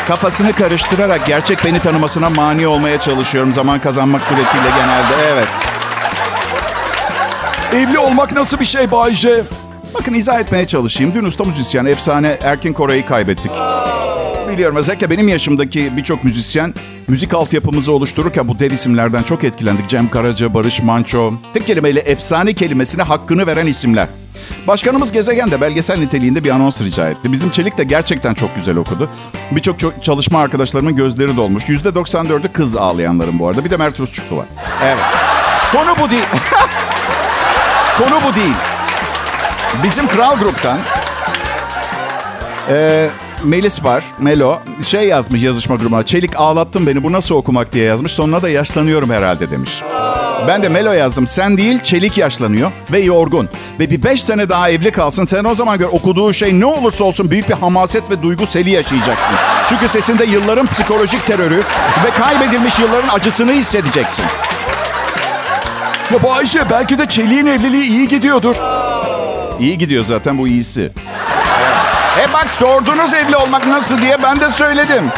Kafasını 0.09 0.53
karıştırarak 0.53 1.27
gerçek 1.27 1.65
beni 1.65 1.81
tanımasına 1.81 2.31
mani 2.31 2.67
olmaya 2.67 3.01
çalışıyorum. 3.01 3.53
Zaman 3.53 3.79
kazanmak 3.81 4.23
suretiyle 4.23 4.71
genelde 4.77 5.15
evet. 5.33 5.49
Evli 7.73 7.99
olmak 7.99 8.33
nasıl 8.33 8.61
bir 8.61 8.65
şey 8.65 8.91
Bayce? 8.91 9.43
Bakın 9.95 10.15
izah 10.15 10.41
etmeye 10.41 10.67
çalışayım. 10.67 11.15
Dün 11.15 11.25
usta 11.25 11.45
müzisyen, 11.45 11.85
efsane 11.85 12.39
Erkin 12.43 12.73
Koray'ı 12.73 13.07
kaybettik. 13.07 13.53
Biliyorum 14.49 14.77
özellikle 14.77 15.11
benim 15.11 15.29
yaşımdaki 15.29 15.97
birçok 15.97 16.25
müzisyen 16.25 16.75
müzik 17.09 17.35
altyapımızı 17.35 17.93
oluştururken 17.93 18.49
bu 18.49 18.59
dev 18.59 18.71
isimlerden 18.71 19.23
çok 19.23 19.45
etkilendik. 19.45 19.89
Cem 19.89 20.11
Karaca, 20.11 20.55
Barış 20.55 20.83
Manço. 20.83 21.33
Tek 21.55 21.67
kelimeyle 21.67 22.01
efsane 22.01 22.53
kelimesine 22.53 23.03
hakkını 23.03 23.47
veren 23.47 23.67
isimler. 23.67 24.09
Başkanımız 24.67 25.13
Gezegen'de 25.13 25.61
belgesel 25.61 25.99
niteliğinde 25.99 26.45
bir 26.45 26.51
anons 26.51 26.83
rica 26.83 27.09
etti. 27.09 27.33
Bizim 27.33 27.51
Çelik 27.51 27.79
de 27.79 27.85
gerçekten 27.85 28.35
çok 28.35 28.57
güzel 28.57 28.77
okudu. 28.77 29.11
Birçok 29.51 29.79
çok 29.79 30.03
çalışma 30.03 30.41
arkadaşlarımın 30.41 30.97
gözleri 30.97 31.37
dolmuş. 31.37 31.65
%94'ü 31.65 32.53
kız 32.53 32.77
ağlayanların 32.77 33.39
bu 33.39 33.49
arada. 33.49 33.65
Bir 33.65 33.71
de 33.71 33.77
Mert 33.77 34.01
Rusçuklu 34.01 34.37
var. 34.37 34.47
Evet. 34.85 35.05
Konu 35.73 35.95
bu 36.01 36.11
değil. 36.11 36.25
Konu 37.99 38.21
bu 38.29 38.35
değil. 38.35 38.55
Bizim 39.83 40.09
Kral 40.09 40.39
Grup'tan 40.39 40.79
e, 42.69 43.09
Melis 43.47 43.85
var. 43.85 44.05
Melo. 44.19 44.59
Şey 44.83 45.09
yazmış 45.09 45.43
yazışma 45.43 45.77
grubuna. 45.77 46.03
Çelik 46.03 46.37
ağlattın 46.37 46.87
beni 46.87 47.03
bu 47.03 47.13
nasıl 47.13 47.35
okumak 47.35 47.73
diye 47.73 47.85
yazmış. 47.85 48.13
Sonuna 48.13 48.43
da 48.43 48.49
yaşlanıyorum 48.49 49.11
herhalde 49.11 49.51
demiş. 49.51 49.83
Ben 50.49 50.63
de 50.63 50.69
Melo 50.69 50.93
yazdım. 50.93 51.27
Sen 51.27 51.59
değil 51.59 51.81
Çelik 51.81 52.19
yaşlanıyor 52.19 52.73
ve 52.93 52.99
yorgun. 52.99 53.49
Ve 53.81 53.91
bir 53.91 54.03
beş 54.03 54.23
sene 54.23 54.49
daha 54.49 54.71
evli 54.71 54.91
kalsın. 54.91 55.25
Sen 55.25 55.45
o 55.45 55.55
zaman 55.55 55.79
gör 55.79 55.89
okuduğu 55.93 56.33
şey 56.33 56.61
ne 56.61 56.67
olursa 56.67 57.05
olsun 57.05 57.31
büyük 57.31 57.49
bir 57.49 57.55
hamaset 57.55 58.11
ve 58.11 58.23
duygu 58.23 58.47
seli 58.47 58.71
yaşayacaksın. 58.71 59.35
Çünkü 59.69 59.89
sesinde 59.89 60.25
yılların 60.25 60.67
psikolojik 60.67 61.27
terörü 61.27 61.59
ve 62.05 62.11
kaybedilmiş 62.19 62.79
yılların 62.79 63.09
acısını 63.09 63.53
hissedeceksin. 63.53 64.25
Ya 66.13 66.23
bu 66.23 66.33
Ayşe 66.33 66.71
belki 66.71 66.99
de 66.99 67.07
Çelik'in 67.09 67.47
evliliği 67.47 67.85
iyi 67.85 68.09
gidiyordur. 68.09 68.57
İyi 69.61 69.79
gidiyor 69.79 70.05
zaten 70.05 70.39
bu 70.39 70.49
iyisi. 70.49 70.93
E 72.27 72.33
bak 72.33 72.51
sordunuz 72.51 73.15
evli 73.15 73.37
olmak 73.37 73.67
nasıl 73.67 73.99
diye 73.99 74.23
ben 74.23 74.41
de 74.41 74.51
söyledim. 74.51 75.11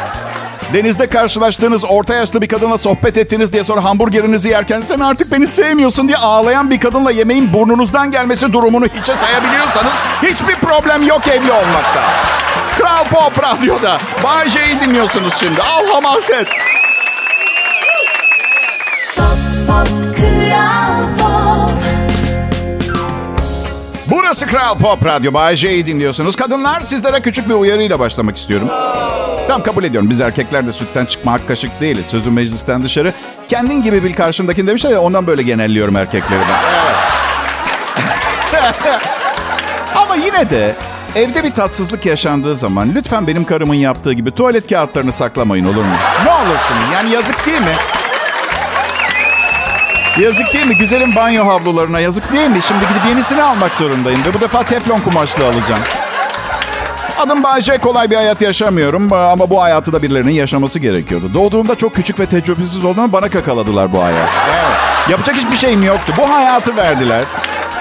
Denizde 0.72 1.06
karşılaştığınız 1.06 1.84
orta 1.84 2.14
yaşlı 2.14 2.42
bir 2.42 2.48
kadınla 2.48 2.78
sohbet 2.78 3.16
ettiniz 3.18 3.52
diye 3.52 3.64
sonra 3.64 3.84
hamburgerinizi 3.84 4.48
yerken 4.48 4.80
sen 4.80 5.00
artık 5.00 5.32
beni 5.32 5.46
sevmiyorsun 5.46 6.08
diye 6.08 6.16
ağlayan 6.16 6.70
bir 6.70 6.80
kadınla 6.80 7.10
yemeğin 7.10 7.52
burnunuzdan 7.52 8.10
gelmesi 8.10 8.52
durumunu 8.52 8.84
hiçe 8.84 9.16
sayabiliyorsanız 9.16 9.92
hiçbir 10.22 10.54
problem 10.54 11.02
yok 11.02 11.28
evli 11.28 11.52
olmakta. 11.52 12.02
Kral 12.78 13.04
Pop 13.04 13.44
Radyo'da. 13.44 13.98
Bay 14.24 14.48
J'yi 14.48 14.80
dinliyorsunuz 14.80 15.34
şimdi. 15.40 15.62
Al 15.62 15.86
hamaset. 15.86 16.48
Pop 19.66 19.88
Kral 20.16 20.97
Burası 24.28 24.46
Kral 24.46 24.78
Pop 24.78 25.06
Radyo. 25.06 25.34
Bay 25.34 25.56
J'yi 25.56 25.86
dinliyorsunuz. 25.86 26.36
Kadınlar 26.36 26.80
sizlere 26.80 27.20
küçük 27.20 27.48
bir 27.48 27.54
uyarıyla 27.54 27.98
başlamak 27.98 28.36
istiyorum. 28.36 28.68
Tamam 29.46 29.62
kabul 29.62 29.84
ediyorum. 29.84 30.10
Biz 30.10 30.20
erkekler 30.20 30.66
de 30.66 30.72
sütten 30.72 31.04
çıkma 31.04 31.32
hak 31.32 31.48
kaşık 31.48 31.80
değiliz. 31.80 32.06
Sözün 32.06 32.32
meclisten 32.32 32.84
dışarı. 32.84 33.12
Kendin 33.48 33.82
gibi 33.82 34.04
bil 34.04 34.14
karşındakini 34.14 34.66
demişler 34.66 34.90
ya 34.90 35.00
ondan 35.00 35.26
böyle 35.26 35.42
genelliyorum 35.42 35.96
erkekleri 35.96 36.40
ben. 36.40 36.58
Ama 39.96 40.16
yine 40.16 40.50
de 40.50 40.76
evde 41.14 41.44
bir 41.44 41.50
tatsızlık 41.50 42.06
yaşandığı 42.06 42.54
zaman 42.54 42.92
lütfen 42.94 43.26
benim 43.26 43.44
karımın 43.44 43.74
yaptığı 43.74 44.12
gibi 44.12 44.30
tuvalet 44.30 44.68
kağıtlarını 44.68 45.12
saklamayın 45.12 45.64
olur 45.64 45.84
mu? 45.84 45.96
Ne 46.24 46.30
olursunuz. 46.30 46.92
Yani 46.94 47.10
yazık 47.10 47.46
değil 47.46 47.60
mi? 47.60 47.76
Yazık 50.20 50.52
değil 50.54 50.66
mi? 50.66 50.76
Güzelim 50.76 51.16
banyo 51.16 51.46
havlularına 51.46 52.00
yazık 52.00 52.32
değil 52.32 52.50
mi? 52.50 52.58
Şimdi 52.68 52.80
gidip 52.88 53.06
yenisini 53.08 53.42
almak 53.42 53.74
zorundayım 53.74 54.20
ve 54.24 54.34
bu 54.34 54.40
defa 54.40 54.62
teflon 54.62 55.00
kumaşlı 55.00 55.44
alacağım. 55.44 55.80
Adım 57.18 57.42
Bayce, 57.42 57.78
kolay 57.78 58.10
bir 58.10 58.16
hayat 58.16 58.42
yaşamıyorum 58.42 59.12
ama 59.12 59.50
bu 59.50 59.62
hayatı 59.62 59.92
da 59.92 60.02
birilerinin 60.02 60.32
yaşaması 60.32 60.78
gerekiyordu. 60.78 61.34
Doğduğumda 61.34 61.74
çok 61.74 61.94
küçük 61.94 62.20
ve 62.20 62.26
tecrübesiz 62.26 62.84
olduğum 62.84 63.12
bana 63.12 63.28
kakaladılar 63.28 63.92
bu 63.92 64.02
hayat. 64.02 64.28
Evet. 64.48 65.10
Yapacak 65.10 65.36
hiçbir 65.36 65.56
şeyim 65.56 65.82
yoktu. 65.82 66.12
Bu 66.16 66.30
hayatı 66.30 66.76
verdiler. 66.76 67.22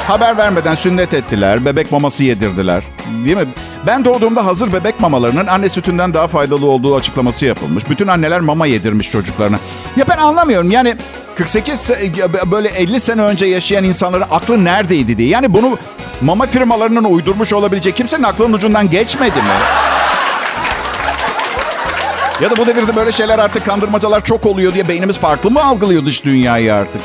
Haber 0.07 0.37
vermeden 0.37 0.75
sünnet 0.75 1.13
ettiler, 1.13 1.65
bebek 1.65 1.91
maması 1.91 2.23
yedirdiler. 2.23 2.83
Değil 3.25 3.37
mi? 3.37 3.45
Ben 3.87 4.05
doğduğumda 4.05 4.45
hazır 4.45 4.73
bebek 4.73 4.99
mamalarının 4.99 5.47
anne 5.47 5.69
sütünden 5.69 6.13
daha 6.13 6.27
faydalı 6.27 6.65
olduğu 6.65 6.95
açıklaması 6.95 7.45
yapılmış. 7.45 7.89
Bütün 7.89 8.07
anneler 8.07 8.39
mama 8.39 8.67
yedirmiş 8.67 9.11
çocuklarına. 9.11 9.59
Ya 9.97 10.05
ben 10.09 10.17
anlamıyorum 10.17 10.71
yani 10.71 10.95
48 11.35 11.79
se- 11.89 12.51
böyle 12.51 12.67
50 12.69 12.99
sene 12.99 13.21
önce 13.21 13.45
yaşayan 13.45 13.83
insanların 13.83 14.25
aklı 14.31 14.65
neredeydi 14.65 15.17
diye. 15.17 15.29
Yani 15.29 15.53
bunu 15.53 15.77
mama 16.21 16.45
firmalarının 16.45 17.03
uydurmuş 17.03 17.53
olabilecek 17.53 17.95
kimsenin 17.95 18.23
aklının 18.23 18.53
ucundan 18.53 18.89
geçmedi 18.89 19.37
mi? 19.37 19.53
Ya 22.41 22.51
da 22.51 22.57
bu 22.57 22.67
devirde 22.67 22.95
böyle 22.95 23.11
şeyler 23.11 23.39
artık 23.39 23.65
kandırmacalar 23.65 24.23
çok 24.23 24.45
oluyor 24.45 24.73
diye 24.73 24.87
beynimiz 24.87 25.19
farklı 25.19 25.51
mı 25.51 25.63
algılıyor 25.63 26.05
dış 26.05 26.25
dünyayı 26.25 26.73
artık? 26.73 27.01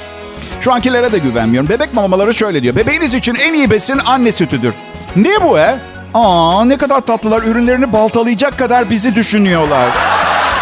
Şu 0.64 0.72
ankilere 0.72 1.12
de 1.12 1.18
güvenmiyorum. 1.18 1.68
Bebek 1.68 1.94
mamaları 1.94 2.34
şöyle 2.34 2.62
diyor. 2.62 2.76
Bebeğiniz 2.76 3.14
için 3.14 3.34
en 3.34 3.54
iyi 3.54 3.70
besin 3.70 4.00
anne 4.06 4.32
sütüdür. 4.32 4.74
Ne 5.16 5.42
bu 5.42 5.58
he? 5.58 5.78
Aa 6.14 6.64
ne 6.64 6.76
kadar 6.76 7.00
tatlılar. 7.00 7.42
Ürünlerini 7.42 7.92
baltalayacak 7.92 8.58
kadar 8.58 8.90
bizi 8.90 9.14
düşünüyorlar. 9.14 9.88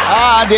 Hadi. 0.09 0.57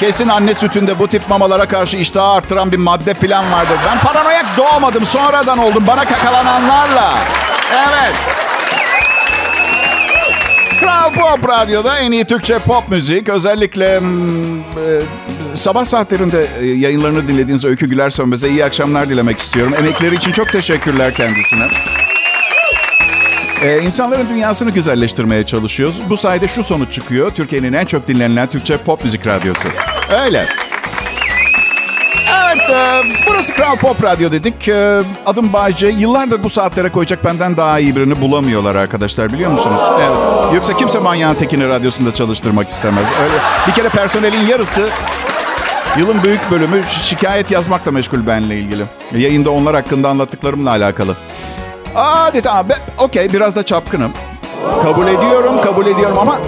Kesin 0.00 0.28
anne 0.28 0.54
sütünde 0.54 0.98
bu 0.98 1.08
tip 1.08 1.28
mamalara 1.28 1.68
karşı 1.68 1.96
iştahı 1.96 2.32
arttıran 2.32 2.72
bir 2.72 2.76
madde 2.76 3.14
falan 3.14 3.52
vardır. 3.52 3.78
Ben 3.86 4.00
paranoyak 4.00 4.56
doğmadım. 4.56 5.06
Sonradan 5.06 5.58
oldum. 5.58 5.84
Bana 5.86 6.04
kakalananlarla. 6.04 7.14
Evet. 7.72 8.14
Kral 10.80 11.12
Pop 11.12 11.48
Radyo'da 11.48 11.98
en 11.98 12.12
iyi 12.12 12.24
Türkçe 12.24 12.58
pop 12.58 12.88
müzik. 12.88 13.28
Özellikle 13.28 14.00
mm, 14.00 14.60
e, 14.60 14.64
sabah 15.54 15.84
saatlerinde 15.84 16.46
e, 16.60 16.66
yayınlarını 16.66 17.28
dinlediğiniz 17.28 17.64
Öykü 17.64 17.86
Güler 17.86 18.10
Sönmez'e 18.10 18.48
iyi 18.48 18.64
akşamlar 18.64 19.08
dilemek 19.08 19.38
istiyorum. 19.38 19.74
Emekleri 19.78 20.14
için 20.14 20.32
çok 20.32 20.52
teşekkürler 20.52 21.14
kendisine. 21.14 21.68
Ee, 23.62 23.82
insanların 23.82 24.28
dünyasını 24.28 24.70
güzelleştirmeye 24.70 25.46
çalışıyoruz. 25.46 26.00
Bu 26.08 26.16
sayede 26.16 26.48
şu 26.48 26.62
sonuç 26.62 26.92
çıkıyor. 26.92 27.30
Türkiye'nin 27.30 27.72
en 27.72 27.84
çok 27.84 28.08
dinlenilen 28.08 28.46
Türkçe 28.50 28.76
pop 28.76 29.04
müzik 29.04 29.26
radyosu. 29.26 29.68
Öyle. 30.24 30.46
Evet, 32.48 32.70
e, 32.70 33.02
burası 33.28 33.54
Kral 33.54 33.76
Pop 33.76 34.04
Radyo 34.04 34.32
dedik. 34.32 34.68
E, 34.68 35.02
adım 35.26 35.52
Bayce. 35.52 35.86
Yıllardır 35.88 36.42
bu 36.42 36.48
saatlere 36.50 36.88
koyacak 36.92 37.24
benden 37.24 37.56
daha 37.56 37.78
iyi 37.78 37.96
birini 37.96 38.20
bulamıyorlar 38.20 38.74
arkadaşlar 38.74 39.32
biliyor 39.32 39.50
musunuz? 39.50 39.80
Evet. 39.98 40.54
Yoksa 40.54 40.76
kimse 40.76 40.98
manyağın 40.98 41.34
tekini 41.34 41.68
radyosunda 41.68 42.14
çalıştırmak 42.14 42.68
istemez. 42.68 43.08
Öyle. 43.22 43.34
Bir 43.66 43.72
kere 43.72 43.88
personelin 43.88 44.46
yarısı 44.46 44.88
Yılın 45.98 46.22
büyük 46.22 46.50
bölümü 46.50 46.76
şi- 46.80 47.04
şikayet 47.04 47.50
yazmakla 47.50 47.90
meşgul 47.92 48.26
benimle 48.26 48.56
ilgili. 48.56 48.84
Yayında 49.16 49.50
onlar 49.50 49.74
hakkında 49.74 50.08
anlattıklarımla 50.08 50.70
alakalı. 50.70 51.16
Abi 51.94 52.42
okey 52.98 53.32
biraz 53.32 53.56
da 53.56 53.62
çapkınım. 53.62 54.12
Kabul 54.82 55.06
ediyorum 55.06 55.60
kabul 55.62 55.86
ediyorum 55.86 56.18
ama 56.18 56.38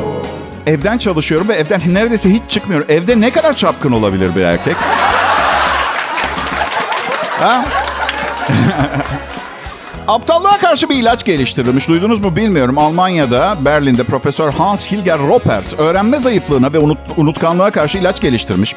evden 0.66 0.98
çalışıyorum 0.98 1.48
ve 1.48 1.54
evden 1.54 1.80
neredeyse 1.86 2.30
hiç 2.30 2.42
çıkmıyorum. 2.48 2.86
Evde 2.90 3.20
ne 3.20 3.32
kadar 3.32 3.52
çapkın 3.56 3.92
olabilir 3.92 4.30
bir 4.36 4.42
erkek? 4.42 4.76
Ha? 7.40 7.64
Aptallığa 10.08 10.58
karşı 10.58 10.88
bir 10.88 10.96
ilaç 10.96 11.24
geliştirilmiş. 11.24 11.88
Duydunuz 11.88 12.20
mu 12.20 12.36
bilmiyorum. 12.36 12.78
Almanya'da, 12.78 13.64
Berlin'de 13.64 14.04
Profesör 14.04 14.52
Hans 14.52 14.90
Hilger 14.92 15.18
Ropers 15.18 15.74
öğrenme 15.78 16.18
zayıflığına 16.18 16.72
ve 16.72 16.78
unut, 16.78 16.98
unutkanlığa 17.16 17.70
karşı 17.70 17.98
ilaç 17.98 18.20
geliştirmiş. 18.20 18.76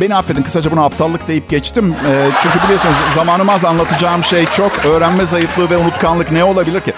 Beni 0.00 0.14
affedin 0.14 0.42
kısaca 0.42 0.70
buna 0.70 0.84
aptallık 0.84 1.28
deyip 1.28 1.50
geçtim. 1.50 1.96
Ee, 2.06 2.28
çünkü 2.42 2.62
biliyorsunuz 2.64 2.94
zamanım 3.14 3.48
az 3.48 3.64
anlatacağım 3.64 4.24
şey 4.24 4.46
çok. 4.46 4.84
Öğrenme 4.84 5.26
zayıflığı 5.26 5.70
ve 5.70 5.76
unutkanlık 5.76 6.32
ne 6.32 6.44
olabilir 6.44 6.80
ki? 6.80 6.92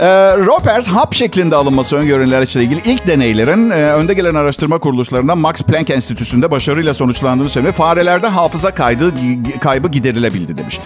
Ee, 0.00 0.06
Ropers 0.36 0.88
hap 0.88 1.14
şeklinde 1.14 1.56
alınması 1.56 1.96
öngörülen 1.96 2.28
ilaçla 2.28 2.62
ilgili 2.62 2.80
ilk 2.84 3.06
deneylerin 3.06 3.70
e, 3.70 3.74
önde 3.74 4.14
gelen 4.14 4.34
araştırma 4.34 4.78
kuruluşlarından 4.78 5.38
Max 5.38 5.62
Planck 5.62 5.90
Enstitüsü'nde 5.90 6.50
başarıyla 6.50 6.94
sonuçlandığını 6.94 7.48
söylüyor. 7.48 7.74
Farelerde 7.74 8.26
hafıza 8.26 8.74
kaydı, 8.74 9.14
kaybı 9.60 9.88
giderilebildi 9.88 10.58
demiş. 10.58 10.80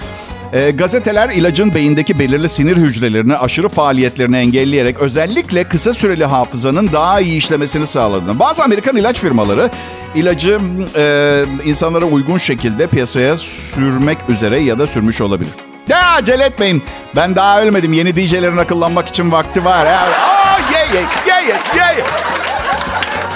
Ee, 0.52 0.70
gazeteler 0.70 1.28
ilacın 1.28 1.74
beyindeki 1.74 2.18
belirli 2.18 2.48
sinir 2.48 2.76
hücrelerini 2.76 3.36
aşırı 3.36 3.68
faaliyetlerini 3.68 4.36
engelleyerek 4.36 5.00
özellikle 5.00 5.64
kısa 5.64 5.92
süreli 5.92 6.24
hafızanın 6.24 6.92
daha 6.92 7.20
iyi 7.20 7.38
işlemesini 7.38 7.86
sağladığını. 7.86 8.38
Bazı 8.38 8.62
Amerikan 8.62 8.96
ilaç 8.96 9.20
firmaları 9.20 9.70
ilacı 10.14 10.60
e, 10.96 11.44
insanlara 11.64 12.04
uygun 12.04 12.38
şekilde 12.38 12.86
piyasaya 12.86 13.36
sürmek 13.36 14.18
üzere 14.28 14.60
ya 14.60 14.78
da 14.78 14.86
sürmüş 14.86 15.20
olabilir. 15.20 15.69
Acele 16.10 16.44
etmeyin. 16.44 16.82
Ben 17.16 17.36
daha 17.36 17.62
ölmedim. 17.62 17.92
Yeni 17.92 18.16
DJ'lerin 18.16 18.56
akıllanmak 18.56 19.08
için 19.08 19.32
vakti 19.32 19.64
var. 19.64 19.86
Ya. 19.86 20.00
Aa, 20.00 20.58
ye 20.72 21.00
ye 21.00 21.00
ye 21.26 21.42
ye 21.48 21.56
ye 21.76 21.96
ye. 21.98 22.04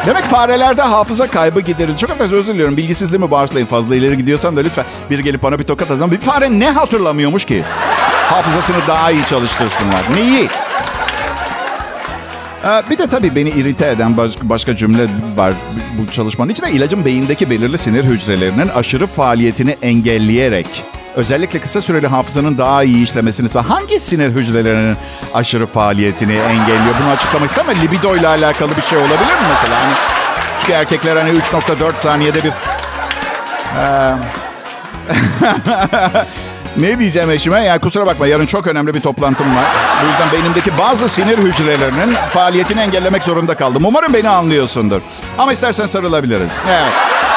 Demek 0.07 0.25
farelerde 0.25 0.83
hafıza 0.83 1.27
kaybı 1.27 1.61
giderildi. 1.61 1.97
Çok 1.99 2.11
affedersiniz 2.11 2.41
özür 2.41 2.55
diliyorum. 2.55 2.77
Bilgisizliğimi 2.77 3.31
bağışlayın. 3.31 3.67
Fazla 3.67 3.97
ileri 3.97 4.17
gidiyorsam 4.17 4.57
da 4.57 4.61
lütfen 4.61 4.85
bir 5.11 5.19
gelip 5.19 5.43
bana 5.43 5.59
bir 5.59 5.65
tokat 5.65 5.91
atın. 5.91 6.11
Bir 6.11 6.19
fare 6.21 6.51
ne 6.61 6.71
hatırlamıyormuş 6.71 7.45
ki? 7.45 7.63
Hafızasını 8.31 8.77
daha 8.89 9.11
iyi 9.11 9.27
çalıştırsınlar. 9.27 10.03
Neyi? 10.15 10.49
Ee, 12.65 12.83
Bir 12.91 12.99
de 12.99 13.07
tabii 13.07 13.37
beni 13.37 13.51
irite 13.51 13.89
eden 13.89 14.17
baş- 14.17 14.37
başka 14.43 14.77
cümle 14.77 15.03
var 15.37 15.53
bu 15.99 16.11
çalışmanın 16.13 16.51
içinde. 16.51 16.71
ilacın 16.71 17.05
beyindeki 17.05 17.51
belirli 17.51 17.79
sinir 17.79 18.05
hücrelerinin 18.05 18.69
aşırı 18.69 19.07
faaliyetini 19.07 19.77
engelleyerek 19.83 20.85
özellikle 21.17 21.61
kısa 21.61 21.81
süreli 21.81 22.07
hafızanın 22.07 22.59
daha 22.59 22.85
iyi 22.85 23.03
işlemesini 23.03 23.49
sağ. 23.49 23.71
Hangi 23.71 24.01
sinir 24.01 24.31
hücrelerinin 24.31 24.97
aşırı 25.35 25.67
faaliyetini 25.67 26.33
engelliyor? 26.33 26.95
Bunu 27.03 27.11
açıklamak 27.11 27.49
istemem 27.49 27.71
ama 27.77 27.81
libido 27.81 28.17
ile 28.17 28.29
alakalı 28.29 28.77
bir 28.77 28.83
şey 28.83 28.99
olabilir 28.99 29.19
mi 29.35 29.49
mesela? 29.55 29.81
Hani, 29.85 29.95
çünkü 30.61 30.73
erkekler 30.73 31.17
hani 31.17 31.31
3.4 31.31 31.97
saniyede 31.97 32.39
bir... 32.45 32.53
Ee, 33.79 34.15
Ne 36.77 36.99
diyeceğim 36.99 37.31
eşime? 37.31 37.65
Yani 37.65 37.81
kusura 37.81 38.07
bakma 38.07 38.27
yarın 38.27 38.47
çok 38.47 38.67
önemli 38.67 38.95
bir 38.95 39.01
toplantım 39.01 39.57
var. 39.57 39.65
Bu 40.03 40.07
yüzden 40.07 40.33
beynimdeki 40.33 40.79
bazı 40.79 41.09
sinir 41.09 41.39
hücrelerinin 41.39 42.15
faaliyetini 42.31 42.81
engellemek 42.81 43.23
zorunda 43.23 43.55
kaldım. 43.55 43.85
Umarım 43.85 44.15
beni 44.15 44.29
anlıyorsundur. 44.29 45.01
Ama 45.39 45.53
istersen 45.53 45.87
sarılabiliriz. 45.87 46.53
Evet. 46.69 46.93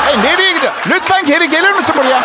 Hey, 0.05 0.17
nereye 0.24 0.53
gidiyor? 0.53 0.74
Lütfen 0.89 1.25
geri 1.25 1.50
gelir 1.50 1.74
misin 1.74 1.96
buraya? 1.98 2.22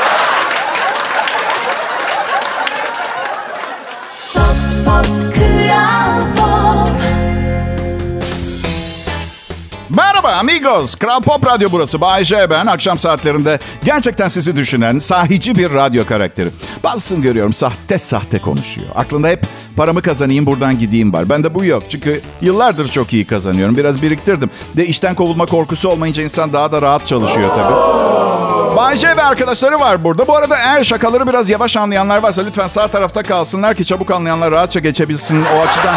Merhaba 9.96 10.32
amigos. 10.32 10.94
Kral 10.94 11.20
Pop 11.20 11.46
Radyo 11.46 11.68
burası. 11.72 12.00
Bay 12.00 12.24
J 12.24 12.50
ben. 12.50 12.66
Akşam 12.66 12.98
saatlerinde 12.98 13.58
gerçekten 13.84 14.28
sizi 14.28 14.56
düşünen 14.56 14.98
sahici 14.98 15.54
bir 15.54 15.74
radyo 15.74 16.06
karakteri. 16.06 16.48
Bazısını 16.84 17.22
görüyorum 17.22 17.52
sahte 17.52 17.98
sahte 17.98 18.38
konuşuyor. 18.38 18.86
Aklında 18.94 19.28
hep 19.28 19.46
paramı 19.76 20.02
kazanayım 20.02 20.46
buradan 20.46 20.78
gideyim 20.78 21.12
var. 21.12 21.28
Bende 21.28 21.54
bu 21.54 21.64
yok. 21.64 21.82
Çünkü 21.88 22.20
yıllardır 22.40 22.88
çok 22.88 23.12
iyi 23.12 23.24
kazanıyorum. 23.26 23.76
Biraz 23.76 24.02
biriktirdim. 24.02 24.50
De 24.76 24.86
işten 24.86 25.14
kovulma 25.14 25.46
korkusu 25.46 25.88
olmayınca 25.88 26.22
insan 26.22 26.52
daha 26.52 26.72
da 26.72 26.82
rahat 26.82 27.06
çalışıyor 27.06 27.48
tabii. 27.48 28.51
Bay 28.76 28.96
ve 29.16 29.22
arkadaşları 29.22 29.80
var 29.80 30.04
burada. 30.04 30.26
Bu 30.28 30.36
arada 30.36 30.56
eğer 30.56 30.84
şakaları 30.84 31.26
biraz 31.28 31.50
yavaş 31.50 31.76
anlayanlar 31.76 32.22
varsa 32.22 32.42
lütfen 32.42 32.66
sağ 32.66 32.88
tarafta 32.88 33.22
kalsınlar 33.22 33.74
ki 33.74 33.84
çabuk 33.84 34.10
anlayanlar 34.10 34.50
rahatça 34.50 34.80
geçebilsin 34.80 35.44
o 35.56 35.68
açıdan. 35.68 35.94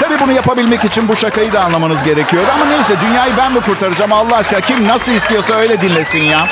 Tabii 0.00 0.20
bunu 0.20 0.32
yapabilmek 0.32 0.84
için 0.84 1.08
bu 1.08 1.16
şakayı 1.16 1.52
da 1.52 1.64
anlamanız 1.64 2.04
gerekiyordu. 2.04 2.48
Ama 2.54 2.64
neyse 2.64 2.94
dünyayı 3.00 3.32
ben 3.38 3.52
mi 3.52 3.60
kurtaracağım 3.60 4.12
Allah 4.12 4.36
aşkına? 4.36 4.60
Kim 4.60 4.88
nasıl 4.88 5.12
istiyorsa 5.12 5.54
öyle 5.54 5.80
dinlesin 5.80 6.18
ya. 6.18 6.48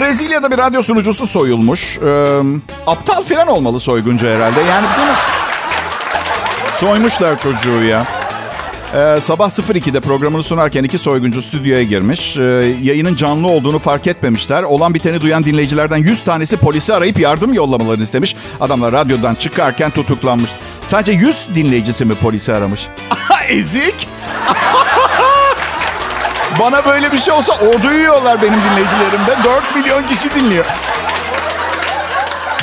Brezilya'da 0.00 0.50
bir 0.50 0.58
radyo 0.58 0.82
sunucusu 0.82 1.26
soyulmuş. 1.26 1.98
Ee, 1.98 2.40
aptal 2.86 3.22
falan 3.22 3.48
olmalı 3.48 3.80
soyguncu 3.80 4.26
herhalde. 4.26 4.60
Yani 4.60 4.86
değil? 4.96 5.08
Soymuşlar 6.76 7.40
çocuğu 7.40 7.82
ya. 7.82 8.21
Ee, 8.94 9.20
sabah 9.20 9.50
02'de 9.50 10.00
programını 10.00 10.42
sunarken 10.42 10.84
iki 10.84 10.98
soyguncu 10.98 11.42
stüdyoya 11.42 11.82
girmiş. 11.82 12.36
Ee, 12.36 12.42
yayının 12.82 13.14
canlı 13.14 13.48
olduğunu 13.48 13.78
fark 13.78 14.06
etmemişler. 14.06 14.62
Olan 14.62 14.94
biteni 14.94 15.20
duyan 15.20 15.44
dinleyicilerden 15.44 15.96
100 15.96 16.24
tanesi 16.24 16.56
polisi 16.56 16.94
arayıp 16.94 17.18
yardım 17.18 17.52
yollamalarını 17.52 18.02
istemiş. 18.02 18.36
Adamlar 18.60 18.92
radyodan 18.92 19.34
çıkarken 19.34 19.90
tutuklanmış. 19.90 20.50
Sadece 20.84 21.12
100 21.12 21.48
dinleyicisi 21.54 22.04
mi 22.04 22.14
polisi 22.14 22.52
aramış? 22.52 22.88
Ezik! 23.48 24.08
Bana 26.60 26.84
böyle 26.84 27.12
bir 27.12 27.18
şey 27.18 27.34
olsa 27.34 27.52
ordu 27.52 27.92
yiyorlar 27.92 28.42
benim 28.42 28.60
dinleyicilerimde. 28.70 29.36
4 29.44 29.76
milyon 29.76 30.02
kişi 30.08 30.34
dinliyor. 30.34 30.64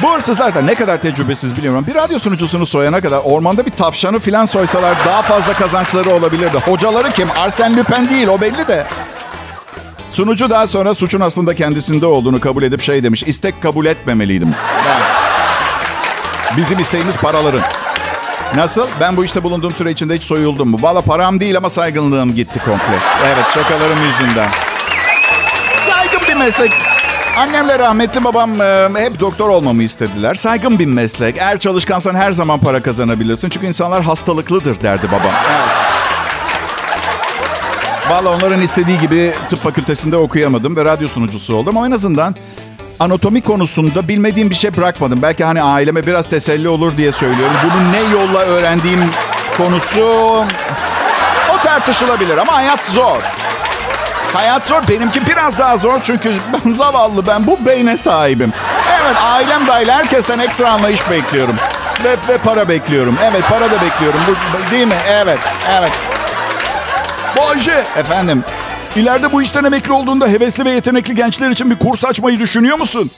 Bu 0.03 0.15
hırsızlar 0.15 0.56
da 0.56 0.62
ne 0.62 0.75
kadar 0.75 1.01
tecrübesiz 1.01 1.58
biliyorum. 1.58 1.86
Bir 1.88 1.96
radyo 1.96 2.20
sunucusunu 2.20 2.65
soyana 2.65 3.01
kadar 3.01 3.22
ormanda 3.24 3.65
bir 3.65 3.72
tavşanı 3.72 4.20
filan 4.20 4.46
soysalar 4.46 4.98
daha 5.06 5.22
fazla 5.22 5.53
kazançları 5.53 6.10
olabilirdi. 6.10 6.58
Hocaları 6.65 7.12
kim? 7.12 7.27
Arsène 7.27 7.77
Lupin 7.77 8.10
değil 8.10 8.27
o 8.27 8.41
belli 8.41 8.68
de. 8.68 8.88
Sunucu 10.10 10.50
daha 10.50 10.68
sonra 10.68 10.94
suçun 10.94 11.20
aslında 11.20 11.56
kendisinde 11.56 12.06
olduğunu 12.06 12.39
kabul 12.39 12.63
edip 12.63 12.82
şey 12.82 13.03
demiş. 13.03 13.24
İstek 13.24 13.62
kabul 13.63 13.86
etmemeliydim. 13.86 14.56
Bizim 16.58 16.79
isteğimiz 16.79 17.15
paraların. 17.18 17.62
Nasıl? 18.56 18.88
Ben 19.00 19.18
bu 19.18 19.24
işte 19.24 19.44
bulunduğum 19.44 19.74
süre 19.74 19.91
içinde 19.91 20.15
hiç 20.15 20.24
soyuldum 20.24 20.70
mu? 20.70 20.77
Valla 20.82 21.01
param 21.01 21.39
değil 21.39 21.58
ama 21.58 21.70
saygınlığım 21.70 22.36
gitti 22.36 22.60
komple. 22.60 23.00
Evet 23.25 23.46
şakalarım 23.53 24.00
yüzünden. 24.03 24.50
Saygın 25.86 26.22
bir 26.29 26.34
meslek. 26.34 26.72
Annemle 27.39 27.79
rahmetli 27.79 28.24
babam 28.24 28.62
e, 28.62 28.89
hep 28.96 29.19
doktor 29.19 29.50
olmamı 29.50 29.84
istediler. 29.84 30.36
Saygın 30.36 30.79
bir 30.79 30.86
meslek. 30.86 31.38
Eğer 31.38 31.60
çalışkansan 31.60 32.15
her 32.15 32.31
zaman 32.31 32.60
para 32.60 32.84
kazanabilirsin. 32.84 33.50
Çünkü 33.50 33.67
insanlar 33.67 34.03
hastalıklıdır 34.03 34.81
derdi 34.81 35.08
babam. 35.08 35.31
Evet. 35.51 35.69
Valla 38.10 38.36
onların 38.36 38.62
istediği 38.62 39.00
gibi 39.00 39.31
tıp 39.50 39.63
fakültesinde 39.63 40.17
okuyamadım 40.17 40.75
ve 40.75 40.86
radyo 40.86 41.08
sunucusu 41.08 41.55
oldum. 41.55 41.77
Ama 41.77 41.88
en 41.88 41.91
azından 41.91 42.36
anatomi 43.00 43.41
konusunda 43.41 44.08
bilmediğim 44.08 44.49
bir 44.49 44.56
şey 44.56 44.78
bırakmadım. 44.78 45.21
Belki 45.21 45.43
hani 45.43 45.62
aileme 45.62 46.06
biraz 46.06 46.30
teselli 46.30 46.69
olur 46.69 46.97
diye 46.97 47.12
söylüyorum. 47.12 47.56
Bunu 47.63 47.91
ne 47.91 48.19
yolla 48.19 48.39
öğrendiğim 48.39 49.02
konusu 49.58 50.04
o 51.54 51.63
tartışılabilir 51.63 52.38
ama 52.38 52.54
hayat 52.54 52.86
zor. 52.86 53.21
Hayat 54.34 54.65
zor. 54.68 54.82
Benimki 54.89 55.28
biraz 55.28 55.60
daha 55.60 55.78
zor 55.78 56.00
çünkü 56.04 56.34
ben 56.65 56.72
zavallı 56.74 57.28
ben 57.28 57.48
bu 57.48 57.60
beyne 57.65 57.98
sahibim. 57.98 58.54
Evet 59.02 59.15
ailem 59.24 59.68
dahil 59.68 59.88
herkesten 59.89 60.39
ekstra 60.39 60.72
anlayış 60.72 61.10
bekliyorum. 61.10 61.56
Ve, 62.04 62.12
ve 62.34 62.38
para 62.38 62.70
bekliyorum. 62.70 63.18
Evet 63.24 63.44
para 63.50 63.72
da 63.72 63.82
bekliyorum. 63.82 64.20
Bu, 64.28 64.72
değil 64.72 64.88
mi? 64.88 64.94
Evet. 65.10 65.39
Evet. 65.72 65.92
Bay 67.38 67.60
J, 67.60 67.72
Efendim. 67.98 68.44
ileride 68.96 69.32
bu 69.32 69.42
işten 69.42 69.63
emekli 69.63 69.92
olduğunda 69.94 70.28
hevesli 70.28 70.65
ve 70.65 70.72
yetenekli 70.72 71.15
gençler 71.15 71.50
için 71.50 71.72
bir 71.72 71.80
kurs 71.80 72.06
açmayı 72.06 72.39
düşünüyor 72.39 72.78
musun? 72.78 73.12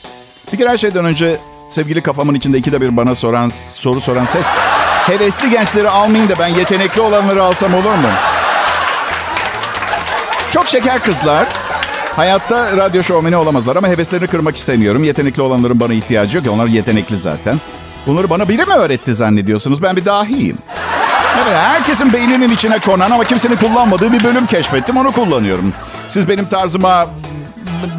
Bir 0.54 0.58
kere 0.58 0.70
her 0.70 0.78
şeyden 0.78 1.06
önce 1.06 1.38
sevgili 1.70 2.02
kafamın 2.02 2.34
içinde 2.36 2.58
ikide 2.58 2.82
bir 2.82 2.98
bana 2.98 3.16
soran, 3.16 3.50
soru 3.74 4.02
soran 4.02 4.26
ses. 4.26 4.48
Hevesli 5.08 5.50
gençleri 5.50 5.90
almayın 5.90 6.30
da 6.30 6.34
ben 6.40 6.48
yetenekli 6.48 7.02
olanları 7.02 7.44
alsam 7.44 7.74
olur 7.74 7.94
mu? 7.96 8.08
Çok 10.52 10.68
şeker 10.68 11.00
kızlar. 11.00 11.48
Hayatta 12.16 12.78
radyo 12.78 13.04
şovmeni 13.04 13.36
olamazlar 13.36 13.76
ama 13.76 13.88
heveslerini 13.88 14.28
kırmak 14.28 14.56
istemiyorum. 14.56 15.04
Yetenekli 15.04 15.42
olanların 15.42 15.80
bana 15.80 15.94
ihtiyacı 15.94 16.38
yok 16.38 16.46
onlar 16.50 16.68
yetenekli 16.68 17.18
zaten. 17.18 17.60
Bunları 18.08 18.30
bana 18.30 18.50
biri 18.50 18.66
mi 18.66 18.74
öğretti 18.74 19.16
zannediyorsunuz? 19.16 19.84
Ben 19.84 19.96
bir 19.96 20.06
dahiyim. 20.06 20.58
Evet, 21.38 21.54
herkesin 21.56 22.14
beyninin 22.14 22.50
içine 22.50 22.80
konan 22.80 23.12
ama 23.12 23.24
kimsenin 23.24 23.56
kullanmadığı 23.56 24.12
bir 24.12 24.24
bölüm 24.24 24.46
keşfettim. 24.46 24.98
Onu 24.98 25.12
kullanıyorum. 25.12 25.74
Siz 26.10 26.30
benim 26.30 26.46
tarzıma 26.46 27.08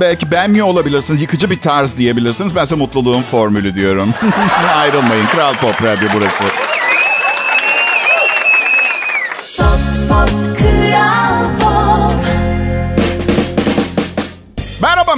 belki 0.00 0.30
beğenmiyor 0.30 0.66
olabilirsiniz. 0.66 1.22
Yıkıcı 1.22 1.50
bir 1.50 1.60
tarz 1.60 1.96
diyebilirsiniz. 1.96 2.56
Ben 2.56 2.64
size 2.64 2.76
mutluluğun 2.76 3.22
formülü 3.22 3.74
diyorum. 3.74 4.14
Ayrılmayın. 4.76 5.26
Kral 5.26 5.54
Pop 5.54 5.82
Radyo 5.82 6.08
burası. 6.14 6.44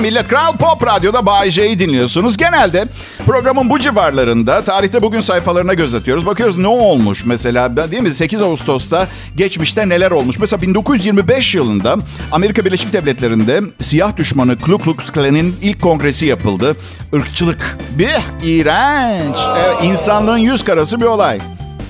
Millet. 0.05 0.29
Kral 0.29 0.57
Pop 0.57 0.87
Radyo'da 0.87 1.27
Bay 1.27 1.51
J'yi 1.51 1.79
dinliyorsunuz. 1.79 2.37
Genelde 2.37 2.85
programın 3.27 3.71
bu 3.71 3.79
civarlarında 3.79 4.63
tarihte 4.63 5.03
bugün 5.03 5.21
sayfalarına 5.21 5.75
göz 5.75 5.95
atıyoruz. 5.95 6.27
Bakıyoruz 6.27 6.57
ne 6.57 6.67
olmuş 6.67 7.25
mesela 7.27 7.77
değil 7.91 8.03
mi? 8.03 8.15
8 8.15 8.43
Ağustos'ta 8.43 9.09
geçmişte 9.37 9.89
neler 9.89 10.11
olmuş? 10.11 10.39
Mesela 10.39 10.63
1925 10.63 11.55
yılında 11.55 11.97
Amerika 12.33 12.65
Birleşik 12.65 12.93
Devletleri'nde 12.93 13.61
siyah 13.81 14.17
düşmanı 14.17 14.59
Ku 14.59 14.79
Klux 14.79 15.11
Klan'in 15.11 15.57
ilk 15.63 15.83
kongresi 15.83 16.27
yapıldı. 16.27 16.77
Irkçılık. 17.13 17.79
Bir 17.91 18.11
iğrenç. 18.43 19.37
Evet, 19.57 19.77
insanlığın 19.85 20.39
yüz 20.39 20.65
karası 20.65 21.01
bir 21.01 21.07
olay. 21.07 21.39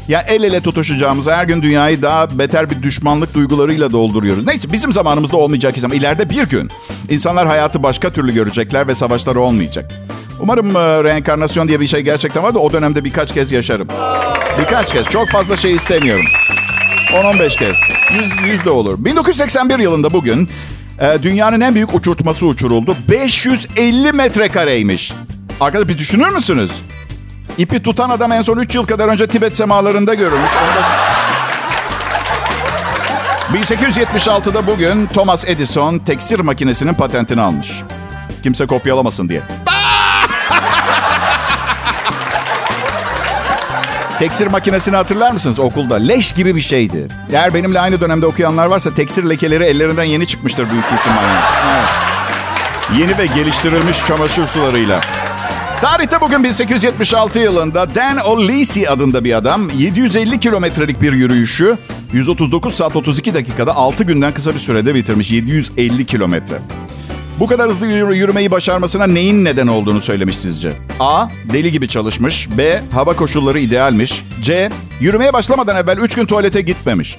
Ya 0.08 0.20
el 0.20 0.42
ele 0.42 0.60
tutuşacağımız 0.60 1.26
her 1.26 1.44
gün 1.44 1.62
dünyayı 1.62 2.02
daha 2.02 2.38
beter 2.38 2.70
bir 2.70 2.82
düşmanlık 2.82 3.34
duygularıyla 3.34 3.90
dolduruyoruz. 3.90 4.46
Neyse 4.46 4.72
bizim 4.72 4.92
zamanımızda 4.92 5.36
olmayacak 5.36 5.74
ama 5.84 5.94
ileride 5.94 6.30
bir 6.30 6.48
gün 6.48 6.70
insanlar 7.10 7.46
hayatı 7.46 7.82
başka 7.82 8.10
türlü 8.10 8.34
görecekler 8.34 8.88
ve 8.88 8.94
savaşlar 8.94 9.36
olmayacak. 9.36 9.92
Umarım 10.40 10.76
e, 10.76 11.04
reenkarnasyon 11.04 11.68
diye 11.68 11.80
bir 11.80 11.86
şey 11.86 12.00
gerçekten 12.00 12.42
var 12.42 12.54
da 12.54 12.58
o 12.58 12.72
dönemde 12.72 13.04
birkaç 13.04 13.34
kez 13.34 13.52
yaşarım. 13.52 13.88
Birkaç 14.58 14.92
kez. 14.92 15.06
Çok 15.06 15.28
fazla 15.28 15.56
şey 15.56 15.74
istemiyorum. 15.74 16.24
10-15 17.12 17.58
kez. 17.58 17.76
100, 18.44 18.52
100 18.52 18.64
de 18.64 18.70
olur. 18.70 19.04
1981 19.04 19.78
yılında 19.78 20.12
bugün 20.12 20.48
e, 21.00 21.22
dünyanın 21.22 21.60
en 21.60 21.74
büyük 21.74 21.94
uçurtması 21.94 22.46
uçuruldu. 22.46 22.96
550 23.10 24.12
metrekareymiş. 24.12 25.12
Arkadaşlar 25.60 25.88
bir 25.88 25.98
düşünür 25.98 26.28
müsünüz? 26.28 26.70
İpi 27.58 27.82
tutan 27.82 28.10
adam 28.10 28.32
en 28.32 28.42
son 28.42 28.58
3 28.58 28.74
yıl 28.74 28.86
kadar 28.86 29.08
önce 29.08 29.26
Tibet 29.26 29.56
semalarında 29.56 30.14
görülmüş. 30.14 30.50
Onda... 30.50 30.82
1876'da 33.58 34.66
bugün 34.66 35.06
Thomas 35.06 35.44
Edison 35.48 35.98
teksir 35.98 36.40
makinesinin 36.40 36.94
patentini 36.94 37.40
almış. 37.40 37.82
Kimse 38.42 38.66
kopyalamasın 38.66 39.28
diye. 39.28 39.42
Teksir 44.18 44.46
makinesini 44.46 44.96
hatırlar 44.96 45.30
mısınız 45.32 45.58
okulda? 45.58 45.94
Leş 45.94 46.32
gibi 46.32 46.56
bir 46.56 46.60
şeydi. 46.60 47.08
Eğer 47.32 47.54
benimle 47.54 47.80
aynı 47.80 48.00
dönemde 48.00 48.26
okuyanlar 48.26 48.66
varsa 48.66 48.94
teksir 48.94 49.24
lekeleri 49.24 49.64
ellerinden 49.64 50.04
yeni 50.04 50.26
çıkmıştır 50.26 50.70
büyük 50.70 50.84
ihtimalle. 50.84 51.40
Evet. 51.72 51.88
Yeni 52.98 53.18
ve 53.18 53.26
geliştirilmiş 53.26 54.06
çamaşır 54.06 54.46
sularıyla. 54.46 55.00
Tarihte 55.84 56.20
bugün 56.20 56.44
1876 56.44 57.38
yılında 57.38 57.94
Dan 57.94 58.16
O'Leary 58.18 58.88
adında 58.88 59.24
bir 59.24 59.34
adam 59.34 59.70
750 59.78 60.40
kilometrelik 60.40 61.02
bir 61.02 61.12
yürüyüşü 61.12 61.78
139 62.12 62.74
saat 62.74 62.96
32 62.96 63.34
dakikada 63.34 63.74
6 63.76 64.04
günden 64.04 64.34
kısa 64.34 64.54
bir 64.54 64.58
sürede 64.58 64.94
bitirmiş. 64.94 65.30
750 65.30 66.06
kilometre. 66.06 66.54
Bu 67.40 67.46
kadar 67.46 67.70
hızlı 67.70 67.86
yürü- 67.86 68.16
yürümeyi 68.16 68.50
başarmasına 68.50 69.06
neyin 69.06 69.44
neden 69.44 69.66
olduğunu 69.66 70.00
söylemiş 70.00 70.38
sizce? 70.38 70.72
A. 71.00 71.26
Deli 71.52 71.72
gibi 71.72 71.88
çalışmış. 71.88 72.48
B. 72.58 72.82
Hava 72.92 73.16
koşulları 73.16 73.58
idealmiş. 73.58 74.24
C. 74.42 74.70
Yürümeye 75.00 75.32
başlamadan 75.32 75.76
evvel 75.76 75.98
3 75.98 76.14
gün 76.14 76.26
tuvalete 76.26 76.60
gitmemiş. 76.60 77.18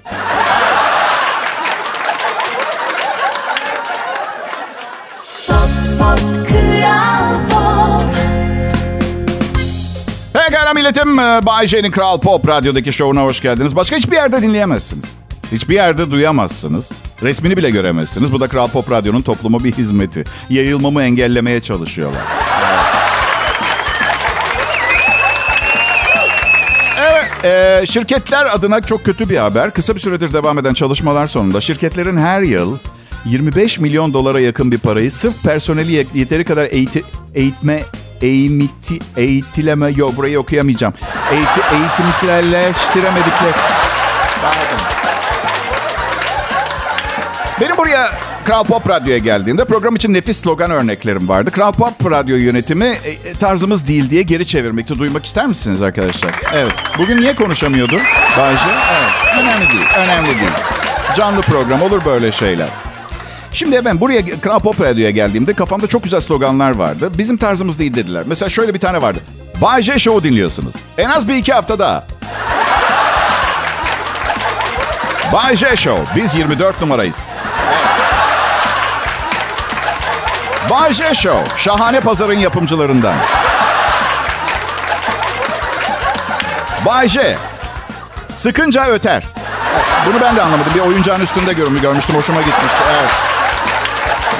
Milletim. 10.85 11.19
Ee, 11.19 11.45
Bay 11.45 11.67
J'nin 11.67 11.91
Kral 11.91 12.19
Pop 12.19 12.47
Radyo'daki 12.47 12.93
şovuna 12.93 13.23
hoş 13.23 13.41
geldiniz. 13.41 13.75
Başka 13.75 13.95
hiçbir 13.95 14.15
yerde 14.15 14.41
dinleyemezsiniz. 14.41 15.05
Hiçbir 15.51 15.73
yerde 15.75 16.11
duyamazsınız. 16.11 16.91
Resmini 17.23 17.57
bile 17.57 17.69
göremezsiniz. 17.69 18.31
Bu 18.33 18.39
da 18.39 18.47
Kral 18.47 18.67
Pop 18.67 18.91
Radyo'nun 18.91 19.21
topluma 19.21 19.63
bir 19.63 19.71
hizmeti. 19.73 20.23
Yayılmamı 20.49 21.03
engellemeye 21.03 21.61
çalışıyorlar. 21.61 22.21
Evet, 26.99 27.45
e, 27.45 27.85
şirketler 27.85 28.45
adına 28.55 28.81
çok 28.81 29.05
kötü 29.05 29.29
bir 29.29 29.37
haber. 29.37 29.71
Kısa 29.73 29.95
bir 29.95 29.99
süredir 29.99 30.33
devam 30.33 30.57
eden 30.59 30.73
çalışmalar 30.73 31.27
sonunda 31.27 31.61
şirketlerin 31.61 32.17
her 32.17 32.41
yıl 32.41 32.77
25 33.25 33.79
milyon 33.79 34.13
dolara 34.13 34.39
yakın 34.39 34.71
bir 34.71 34.77
parayı 34.77 35.11
sırf 35.11 35.43
personeli 35.43 35.91
ye- 35.91 36.07
yeteri 36.13 36.43
kadar 36.43 36.67
eğiti, 36.71 37.03
eğitme, 37.35 37.83
eğimiti, 38.21 38.99
eğitileme, 39.17 39.91
yok 39.95 40.17
burayı 40.17 40.39
okuyamayacağım. 40.39 40.93
Eğiti, 41.31 41.61
eğitimselleştiremedikleri. 41.73 43.53
Pardon. 44.41 44.85
Benim 47.61 47.77
buraya 47.77 48.07
Kral 48.45 48.63
Pop 48.63 48.89
Radyo'ya 48.89 49.17
geldiğimde 49.17 49.65
program 49.65 49.95
için 49.95 50.13
nefis 50.13 50.37
slogan 50.37 50.71
örneklerim 50.71 51.29
vardı. 51.29 51.51
Kral 51.51 51.71
Pop 51.71 52.11
Radyo 52.11 52.35
yönetimi 52.35 52.85
e, 52.85 53.09
e, 53.09 53.33
tarzımız 53.39 53.87
değil 53.87 54.09
diye 54.09 54.21
geri 54.21 54.45
çevirmekte. 54.45 54.95
Duymak 54.99 55.25
ister 55.25 55.47
misiniz 55.47 55.81
arkadaşlar? 55.81 56.31
Evet. 56.53 56.73
Bugün 56.97 57.21
niye 57.21 57.35
konuşamıyordum? 57.35 58.01
Bayce? 58.37 58.65
Evet. 58.91 59.41
Önemli 59.43 59.71
değil. 59.71 59.85
Önemli 59.97 60.27
değil. 60.27 60.51
Canlı 61.17 61.41
program 61.41 61.81
olur 61.81 62.05
böyle 62.05 62.31
şeyler. 62.31 62.69
Şimdi 63.55 63.85
ben 63.85 64.01
buraya 64.01 64.21
Kral 64.41 64.59
Pop 64.59 64.81
Radyo'ya 64.81 65.09
geldiğimde 65.09 65.53
kafamda 65.53 65.87
çok 65.87 66.03
güzel 66.03 66.19
sloganlar 66.19 66.71
vardı. 66.71 67.11
Bizim 67.17 67.37
tarzımız 67.37 67.79
değil 67.79 67.93
dediler. 67.93 68.23
Mesela 68.25 68.49
şöyle 68.49 68.73
bir 68.73 68.79
tane 68.79 69.01
vardı. 69.01 69.19
Bay 69.61 69.81
J 69.81 69.99
Show'u 69.99 70.23
dinliyorsunuz. 70.23 70.75
En 70.97 71.09
az 71.09 71.27
bir 71.27 71.35
iki 71.35 71.53
hafta 71.53 71.79
daha. 71.79 72.03
Bay 75.33 75.55
J 75.55 75.75
Show. 75.75 76.15
Biz 76.15 76.35
24 76.35 76.81
numarayız. 76.81 77.19
Bay 80.69 80.93
J 80.93 81.13
Show. 81.13 81.57
Şahane 81.57 81.99
pazarın 81.99 82.39
yapımcılarından. 82.39 83.15
Bay 86.85 87.07
J. 87.07 87.37
Sıkınca 88.35 88.85
öter. 88.85 89.23
Bunu 90.05 90.21
ben 90.21 90.35
de 90.35 90.41
anlamadım. 90.41 90.73
Bir 90.75 90.79
oyuncağın 90.79 91.21
üstünde 91.21 91.53
görmü 91.53 91.81
görmüştüm. 91.81 92.15
Hoşuma 92.15 92.41
gitmişti. 92.41 92.77
Evet. 92.91 93.34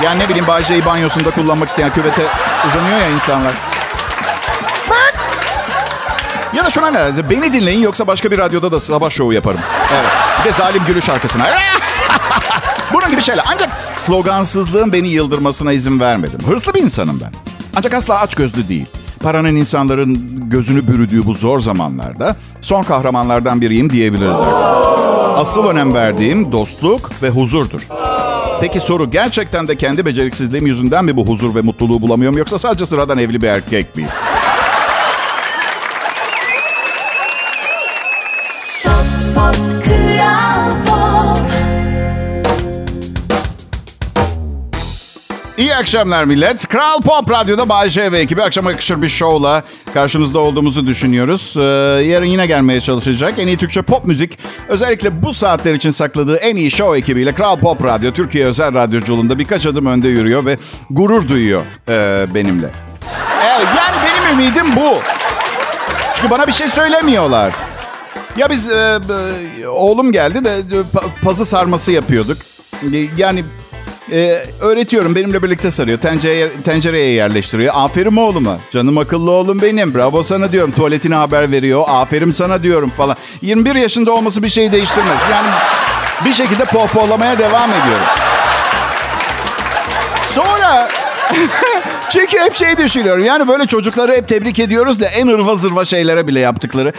Yani 0.04 0.20
ne 0.20 0.30
bileyim 0.30 0.48
Bay 0.48 0.64
J'yi 0.64 0.86
banyosunda 0.86 1.32
kullanmak 1.32 1.70
isteyen 1.70 1.94
küvete 1.94 2.24
uzanıyor 2.70 2.98
ya 2.98 3.10
insanlar. 3.10 3.54
Ya 6.56 6.66
da 6.66 6.70
şuna 6.70 6.92
ne? 6.92 7.30
Beni 7.30 7.54
dinleyin 7.54 7.82
yoksa 7.82 8.08
başka 8.08 8.32
bir 8.32 8.38
radyoda 8.38 8.72
da 8.72 8.80
sabah 8.80 9.10
şovu 9.10 9.34
yaparım. 9.34 9.60
Evet. 9.94 10.12
Bir 10.40 10.50
de 10.50 10.54
zalim 10.58 10.84
gülüş 10.88 11.10
arkasına. 11.10 11.44
Bunun 12.94 13.10
gibi 13.10 13.22
şeyler. 13.22 13.44
Ancak 13.54 13.70
slogansızlığın 13.98 14.94
beni 14.94 15.08
yıldırmasına 15.08 15.72
izin 15.74 16.00
vermedim. 16.00 16.40
Hırslı 16.48 16.74
bir 16.74 16.82
insanım 16.82 17.20
ben. 17.24 17.32
Ancak 17.76 17.94
asla 17.94 18.20
açgözlü 18.20 18.68
değil. 18.68 18.86
Paranın 19.24 19.56
insanların 19.56 20.40
gözünü 20.50 20.88
bürüdüğü 20.88 21.26
bu 21.26 21.34
zor 21.34 21.60
zamanlarda 21.60 22.36
son 22.62 22.84
kahramanlardan 22.84 23.62
biriyim 23.62 23.90
diyebiliriz 23.90 24.42
artık. 24.42 25.40
Asıl 25.40 25.66
önem 25.68 25.94
verdiğim 25.94 26.52
dostluk 26.52 27.12
ve 27.22 27.30
huzurdur. 27.30 27.82
Peki 28.62 28.80
soru 28.80 29.10
gerçekten 29.10 29.68
de 29.68 29.76
kendi 29.76 30.06
beceriksizliğim 30.06 30.68
yüzünden 30.68 31.06
mi 31.06 31.18
bu 31.18 31.28
huzur 31.28 31.56
ve 31.56 31.62
mutluluğu 31.62 32.02
bulamıyorum 32.02 32.38
yoksa 32.38 32.60
sadece 32.60 32.86
sıradan 32.86 33.18
evli 33.18 33.42
bir 33.42 33.48
erkek 33.48 33.96
miyim? 33.96 34.10
İyi 45.76 45.78
akşamlar 45.78 46.24
millet. 46.24 46.68
Kral 46.68 47.02
Pop 47.02 47.32
Radyo'da 47.32 47.70
Bay 47.70 47.90
J 47.90 48.12
ve 48.12 48.20
ekibi 48.20 48.44
akşam 48.44 48.66
yakışır 48.66 49.02
bir 49.02 49.10
şovla 49.10 49.64
karşınızda 49.94 50.40
olduğumuzu 50.40 50.88
düşünüyoruz. 50.88 51.54
Ee, 51.58 51.62
yarın 52.04 52.26
yine 52.26 52.46
gelmeye 52.46 52.82
çalışacak. 52.82 53.34
En 53.40 53.48
iyi 53.48 53.58
Türkçe 53.58 53.82
pop 53.82 54.06
müzik 54.06 54.40
özellikle 54.68 55.24
bu 55.24 55.34
saatler 55.34 55.74
için 55.74 55.90
sakladığı 55.90 56.36
en 56.38 56.56
iyi 56.56 56.72
show 56.72 56.98
ekibiyle 57.00 57.34
Kral 57.34 57.60
Pop 57.60 57.84
Radyo 57.84 58.12
Türkiye 58.12 58.46
özel 58.46 58.74
radyoculuğunda 58.74 59.40
birkaç 59.40 59.66
adım 59.66 59.86
önde 59.86 60.08
yürüyor 60.08 60.46
ve 60.46 60.58
gurur 60.90 61.28
duyuyor 61.28 61.66
e, 61.90 62.26
benimle. 62.36 62.70
Evet, 63.46 63.68
yani 63.78 63.96
benim 64.04 64.40
ümidim 64.40 64.76
bu. 64.76 64.96
Çünkü 66.16 66.30
bana 66.30 66.48
bir 66.48 66.54
şey 66.54 66.68
söylemiyorlar. 66.68 67.54
Ya 68.38 68.50
biz 68.50 68.70
e, 68.70 69.00
e, 69.64 69.68
oğlum 69.68 70.12
geldi 70.12 70.46
de 70.46 70.56
e, 70.58 70.98
pa- 70.98 71.10
pazı 71.24 71.46
sarması 71.46 71.92
yapıyorduk. 71.92 72.38
E, 72.84 72.88
Yani 73.18 73.46
e, 74.12 74.44
öğretiyorum 74.62 75.16
benimle 75.16 75.44
birlikte 75.44 75.72
sarıyor. 75.72 76.00
Tencereye, 76.00 76.50
tencereye 76.66 77.12
yerleştiriyor. 77.12 77.74
Aferin 77.78 78.16
oğluma. 78.16 78.58
Canım 78.72 78.98
akıllı 78.98 79.32
oğlum 79.32 79.62
benim. 79.62 79.94
Bravo 79.96 80.24
sana 80.24 80.52
diyorum. 80.52 80.72
Tuvaletine 80.72 81.16
haber 81.16 81.52
veriyor. 81.52 81.84
Aferin 81.88 82.32
sana 82.32 82.64
diyorum 82.64 82.92
falan. 82.98 83.16
21 83.42 83.76
yaşında 83.76 84.12
olması 84.12 84.44
bir 84.44 84.50
şey 84.50 84.72
değiştirmez. 84.72 85.20
Yani 85.32 85.48
bir 86.26 86.34
şekilde 86.34 86.66
pohpohlamaya 86.66 87.40
devam 87.40 87.70
ediyorum. 87.70 88.06
Sonra 90.20 90.90
çünkü 92.16 92.40
hep 92.40 92.54
şey 92.54 92.78
düşünüyorum. 92.78 93.26
Yani 93.26 93.48
böyle 93.48 93.66
çocukları 93.66 94.14
hep 94.14 94.28
tebrik 94.28 94.60
ediyoruz 94.60 95.00
da 95.00 95.06
en 95.06 95.28
ırva 95.28 95.56
zırva 95.56 95.86
şeylere 95.86 96.28
bile 96.28 96.40
yaptıkları. 96.40 96.94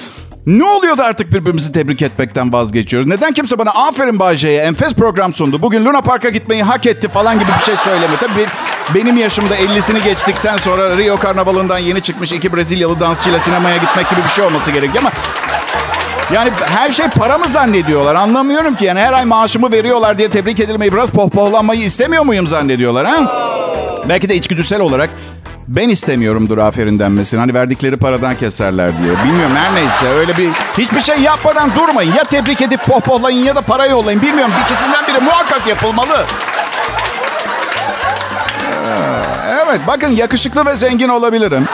Ne 0.46 0.64
oluyor 0.64 0.98
da 0.98 1.04
artık 1.04 1.32
birbirimizi 1.32 1.72
tebrik 1.72 2.02
etmekten 2.02 2.52
vazgeçiyoruz? 2.52 3.08
Neden 3.08 3.32
kimse 3.32 3.58
bana 3.58 3.70
aferin 3.70 4.18
Bayce'ye 4.18 4.60
enfes 4.60 4.94
program 4.94 5.34
sundu. 5.34 5.62
Bugün 5.62 5.84
Luna 5.84 6.00
Park'a 6.00 6.28
gitmeyi 6.28 6.62
hak 6.62 6.86
etti 6.86 7.08
falan 7.08 7.38
gibi 7.38 7.48
bir 7.58 7.64
şey 7.64 7.76
söyleme. 7.76 8.16
Tabii 8.20 8.46
benim 8.94 9.16
yaşımda 9.16 9.56
50'sini 9.56 10.04
geçtikten 10.04 10.56
sonra 10.56 10.96
Rio 10.96 11.16
Karnavalı'ndan 11.16 11.78
yeni 11.78 12.00
çıkmış 12.00 12.32
iki 12.32 12.56
Brezilyalı 12.56 13.00
dansçıyla 13.00 13.40
sinemaya 13.40 13.76
gitmek 13.76 14.10
gibi 14.10 14.20
bir 14.24 14.28
şey 14.28 14.44
olması 14.44 14.70
gerekiyor 14.70 15.04
ama... 15.04 15.12
Yani 16.32 16.50
her 16.66 16.92
şey 16.92 17.06
para 17.08 17.38
mı 17.38 17.48
zannediyorlar? 17.48 18.14
Anlamıyorum 18.14 18.74
ki. 18.74 18.84
Yani 18.84 19.00
her 19.00 19.12
ay 19.12 19.24
maaşımı 19.24 19.72
veriyorlar 19.72 20.18
diye 20.18 20.30
tebrik 20.30 20.60
edilmeyi, 20.60 20.92
biraz 20.92 21.10
pohpohlanmayı 21.10 21.80
istemiyor 21.80 22.24
muyum 22.24 22.48
zannediyorlar 22.48 23.06
ha? 23.06 23.46
Belki 24.08 24.28
de 24.28 24.34
içgüdüsel 24.34 24.80
olarak 24.80 25.10
ben 25.68 25.88
istemiyorumdur 25.88 26.58
aferin 26.58 26.98
denmesini. 26.98 27.40
Hani 27.40 27.54
verdikleri 27.54 27.96
paradan 27.96 28.34
keserler 28.36 28.90
diye. 29.02 29.24
Bilmiyorum 29.24 29.56
her 29.56 29.74
neyse 29.74 30.08
öyle 30.18 30.36
bir 30.36 30.48
hiçbir 30.78 31.00
şey 31.00 31.18
yapmadan 31.18 31.70
durmayın. 31.74 32.12
Ya 32.14 32.24
tebrik 32.24 32.62
edip 32.62 32.84
pohpohlayın 32.84 33.44
ya 33.44 33.56
da 33.56 33.60
para 33.60 33.86
yollayın. 33.86 34.22
Bilmiyorum 34.22 34.54
ikisinden 34.64 35.06
biri 35.08 35.18
muhakkak 35.24 35.66
yapılmalı. 35.66 36.24
Ee, 38.86 39.25
Evet 39.48 39.80
bakın 39.86 40.08
yakışıklı 40.08 40.66
ve 40.66 40.76
zengin 40.76 41.08
olabilirim. 41.08 41.66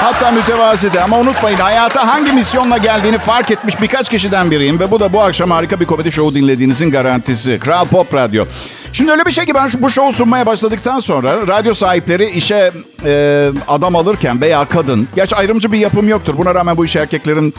Hatta 0.00 0.30
mütevazi 0.30 0.92
de 0.92 1.02
ama 1.02 1.18
unutmayın 1.18 1.58
hayata 1.58 2.06
hangi 2.06 2.32
misyonla 2.32 2.76
geldiğini 2.76 3.18
fark 3.18 3.50
etmiş 3.50 3.82
birkaç 3.82 4.08
kişiden 4.08 4.50
biriyim. 4.50 4.80
Ve 4.80 4.90
bu 4.90 5.00
da 5.00 5.12
bu 5.12 5.20
akşam 5.20 5.50
harika 5.50 5.80
bir 5.80 5.84
komedi 5.84 6.12
şovu 6.12 6.34
dinlediğinizin 6.34 6.90
garantisi. 6.90 7.58
Kral 7.58 7.86
Pop 7.86 8.14
Radyo. 8.14 8.44
Şimdi 8.92 9.12
öyle 9.12 9.26
bir 9.26 9.30
şey 9.32 9.44
ki 9.44 9.54
ben 9.54 9.68
şu, 9.68 9.82
bu 9.82 9.90
şovu 9.90 10.12
sunmaya 10.12 10.46
başladıktan 10.46 10.98
sonra 10.98 11.46
radyo 11.48 11.74
sahipleri 11.74 12.26
işe 12.30 12.70
e, 13.04 13.48
adam 13.68 13.96
alırken 13.96 14.40
veya 14.40 14.64
kadın. 14.64 15.08
Gerçi 15.16 15.36
ayrımcı 15.36 15.72
bir 15.72 15.78
yapım 15.78 16.08
yoktur. 16.08 16.34
Buna 16.38 16.54
rağmen 16.54 16.76
bu 16.76 16.84
iş 16.84 16.96
erkeklerin 16.96 17.54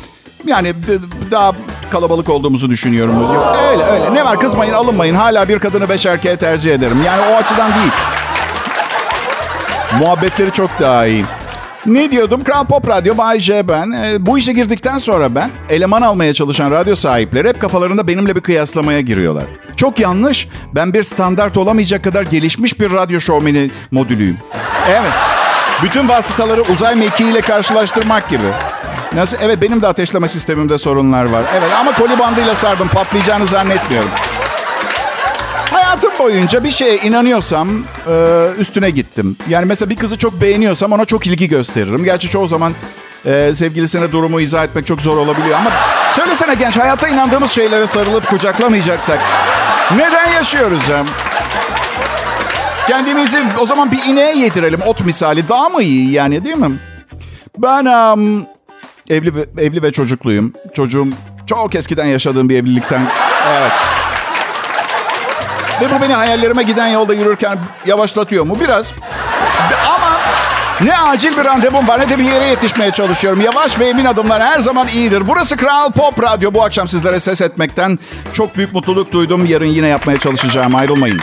yani 0.45 0.73
daha 1.31 1.51
kalabalık 1.91 2.29
olduğumuzu 2.29 2.69
düşünüyorum. 2.69 3.15
Öyle 3.71 3.83
öyle. 3.83 4.13
Ne 4.13 4.25
var 4.25 4.39
kızmayın 4.39 4.73
alınmayın. 4.73 5.15
Hala 5.15 5.47
bir 5.49 5.59
kadını 5.59 5.89
beş 5.89 6.05
erkeğe 6.05 6.37
tercih 6.37 6.73
ederim. 6.73 6.97
Yani 7.05 7.21
o 7.21 7.35
açıdan 7.35 7.71
değil. 7.73 7.91
Muhabbetleri 9.99 10.51
çok 10.51 10.69
daha 10.79 11.05
iyi. 11.05 11.25
Ne 11.85 12.11
diyordum? 12.11 12.43
Kral 12.43 12.65
Pop 12.65 12.87
Radyo, 12.87 13.17
Bay 13.17 13.39
J 13.39 13.67
ben. 13.67 13.91
Ee, 13.91 14.25
bu 14.25 14.37
işe 14.37 14.53
girdikten 14.53 14.97
sonra 14.97 15.35
ben 15.35 15.49
eleman 15.69 16.01
almaya 16.01 16.33
çalışan 16.33 16.71
radyo 16.71 16.95
sahipleri 16.95 17.47
hep 17.49 17.61
kafalarında 17.61 18.07
benimle 18.07 18.35
bir 18.35 18.41
kıyaslamaya 18.41 19.01
giriyorlar. 19.01 19.43
Çok 19.75 19.99
yanlış. 19.99 20.47
Ben 20.75 20.93
bir 20.93 21.03
standart 21.03 21.57
olamayacak 21.57 22.03
kadar 22.03 22.23
gelişmiş 22.23 22.79
bir 22.79 22.91
radyo 22.91 23.19
şovmeni 23.19 23.71
modülüyüm. 23.91 24.37
Evet. 24.89 25.11
Bütün 25.83 26.09
vasıtaları 26.09 26.61
uzay 26.61 26.95
mekiğiyle 26.95 27.41
karşılaştırmak 27.41 28.29
gibi. 28.29 28.43
Nasıl? 29.15 29.37
Evet 29.41 29.61
benim 29.61 29.81
de 29.81 29.87
ateşleme 29.87 30.27
sistemimde 30.27 30.77
sorunlar 30.77 31.25
var. 31.25 31.43
Evet 31.57 31.69
ama 31.79 31.91
koli 31.93 32.19
bandıyla 32.19 32.55
sardım 32.55 32.87
patlayacağını 32.87 33.45
zannetmiyorum. 33.45 34.09
Hayatım 35.79 36.11
boyunca 36.19 36.63
bir 36.63 36.69
şeye 36.69 36.97
inanıyorsam 36.97 37.69
e, 38.07 38.47
üstüne 38.59 38.89
gittim. 38.89 39.37
Yani 39.49 39.65
mesela 39.65 39.89
bir 39.89 39.95
kızı 39.95 40.17
çok 40.17 40.41
beğeniyorsam 40.41 40.91
ona 40.91 41.05
çok 41.05 41.27
ilgi 41.27 41.49
gösteririm. 41.49 42.03
Gerçi 42.03 42.29
çoğu 42.29 42.47
zaman 42.47 42.73
e, 43.25 43.51
sevgilisine 43.55 44.11
durumu 44.11 44.41
izah 44.41 44.63
etmek 44.63 44.87
çok 44.87 45.01
zor 45.01 45.17
olabiliyor. 45.17 45.57
Ama 45.57 45.71
söylesene 46.15 46.53
genç 46.53 46.77
hayatta 46.77 47.07
inandığımız 47.07 47.51
şeylere 47.51 47.87
sarılıp 47.87 48.27
kucaklamayacaksak 48.27 49.19
neden 49.95 50.31
yaşıyoruz 50.31 50.81
hem? 50.89 51.05
Kendimizi 52.87 53.43
o 53.61 53.65
zaman 53.65 53.91
bir 53.91 54.05
ineğe 54.05 54.37
yedirelim 54.37 54.81
ot 54.81 55.05
misali. 55.05 55.49
Daha 55.49 55.69
mı 55.69 55.83
iyi 55.83 56.11
yani 56.11 56.45
değil 56.45 56.57
mi? 56.57 56.79
Ben 57.57 57.85
em, 57.85 58.45
evli 59.09 59.35
ve, 59.35 59.45
evli 59.57 59.83
ve 59.83 59.91
çocukluyum. 59.91 60.53
Çocuğum 60.73 61.07
çok 61.47 61.75
eskiden 61.75 62.05
yaşadığım 62.05 62.49
bir 62.49 62.55
evlilikten. 62.55 63.01
Evet. 63.49 63.98
Ve 65.81 65.95
bu 65.95 66.01
beni 66.01 66.13
hayallerime 66.13 66.63
giden 66.63 66.87
yolda 66.87 67.13
yürürken 67.13 67.57
yavaşlatıyor 67.85 68.45
mu? 68.45 68.57
Biraz. 68.61 68.93
Ama 69.87 70.17
ne 70.81 70.97
acil 70.97 71.37
bir 71.37 71.45
randevum 71.45 71.87
var 71.87 71.99
ne 71.99 72.09
de 72.09 72.17
bir 72.19 72.23
yere 72.23 72.45
yetişmeye 72.45 72.91
çalışıyorum. 72.91 73.41
Yavaş 73.41 73.79
ve 73.79 73.89
emin 73.89 74.05
adımlar 74.05 74.41
her 74.41 74.59
zaman 74.59 74.87
iyidir. 74.87 75.27
Burası 75.27 75.57
Kral 75.57 75.91
Pop 75.91 76.23
Radyo. 76.23 76.53
Bu 76.53 76.63
akşam 76.63 76.87
sizlere 76.87 77.19
ses 77.19 77.41
etmekten 77.41 77.99
çok 78.33 78.57
büyük 78.57 78.73
mutluluk 78.73 79.11
duydum. 79.11 79.45
Yarın 79.45 79.65
yine 79.65 79.87
yapmaya 79.87 80.19
çalışacağım. 80.19 80.75
Ayrılmayın. 80.75 81.19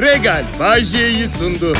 Regal 0.00 0.44
Bay 0.60 0.84
J'yi 0.84 1.28
sundu. 1.28 1.76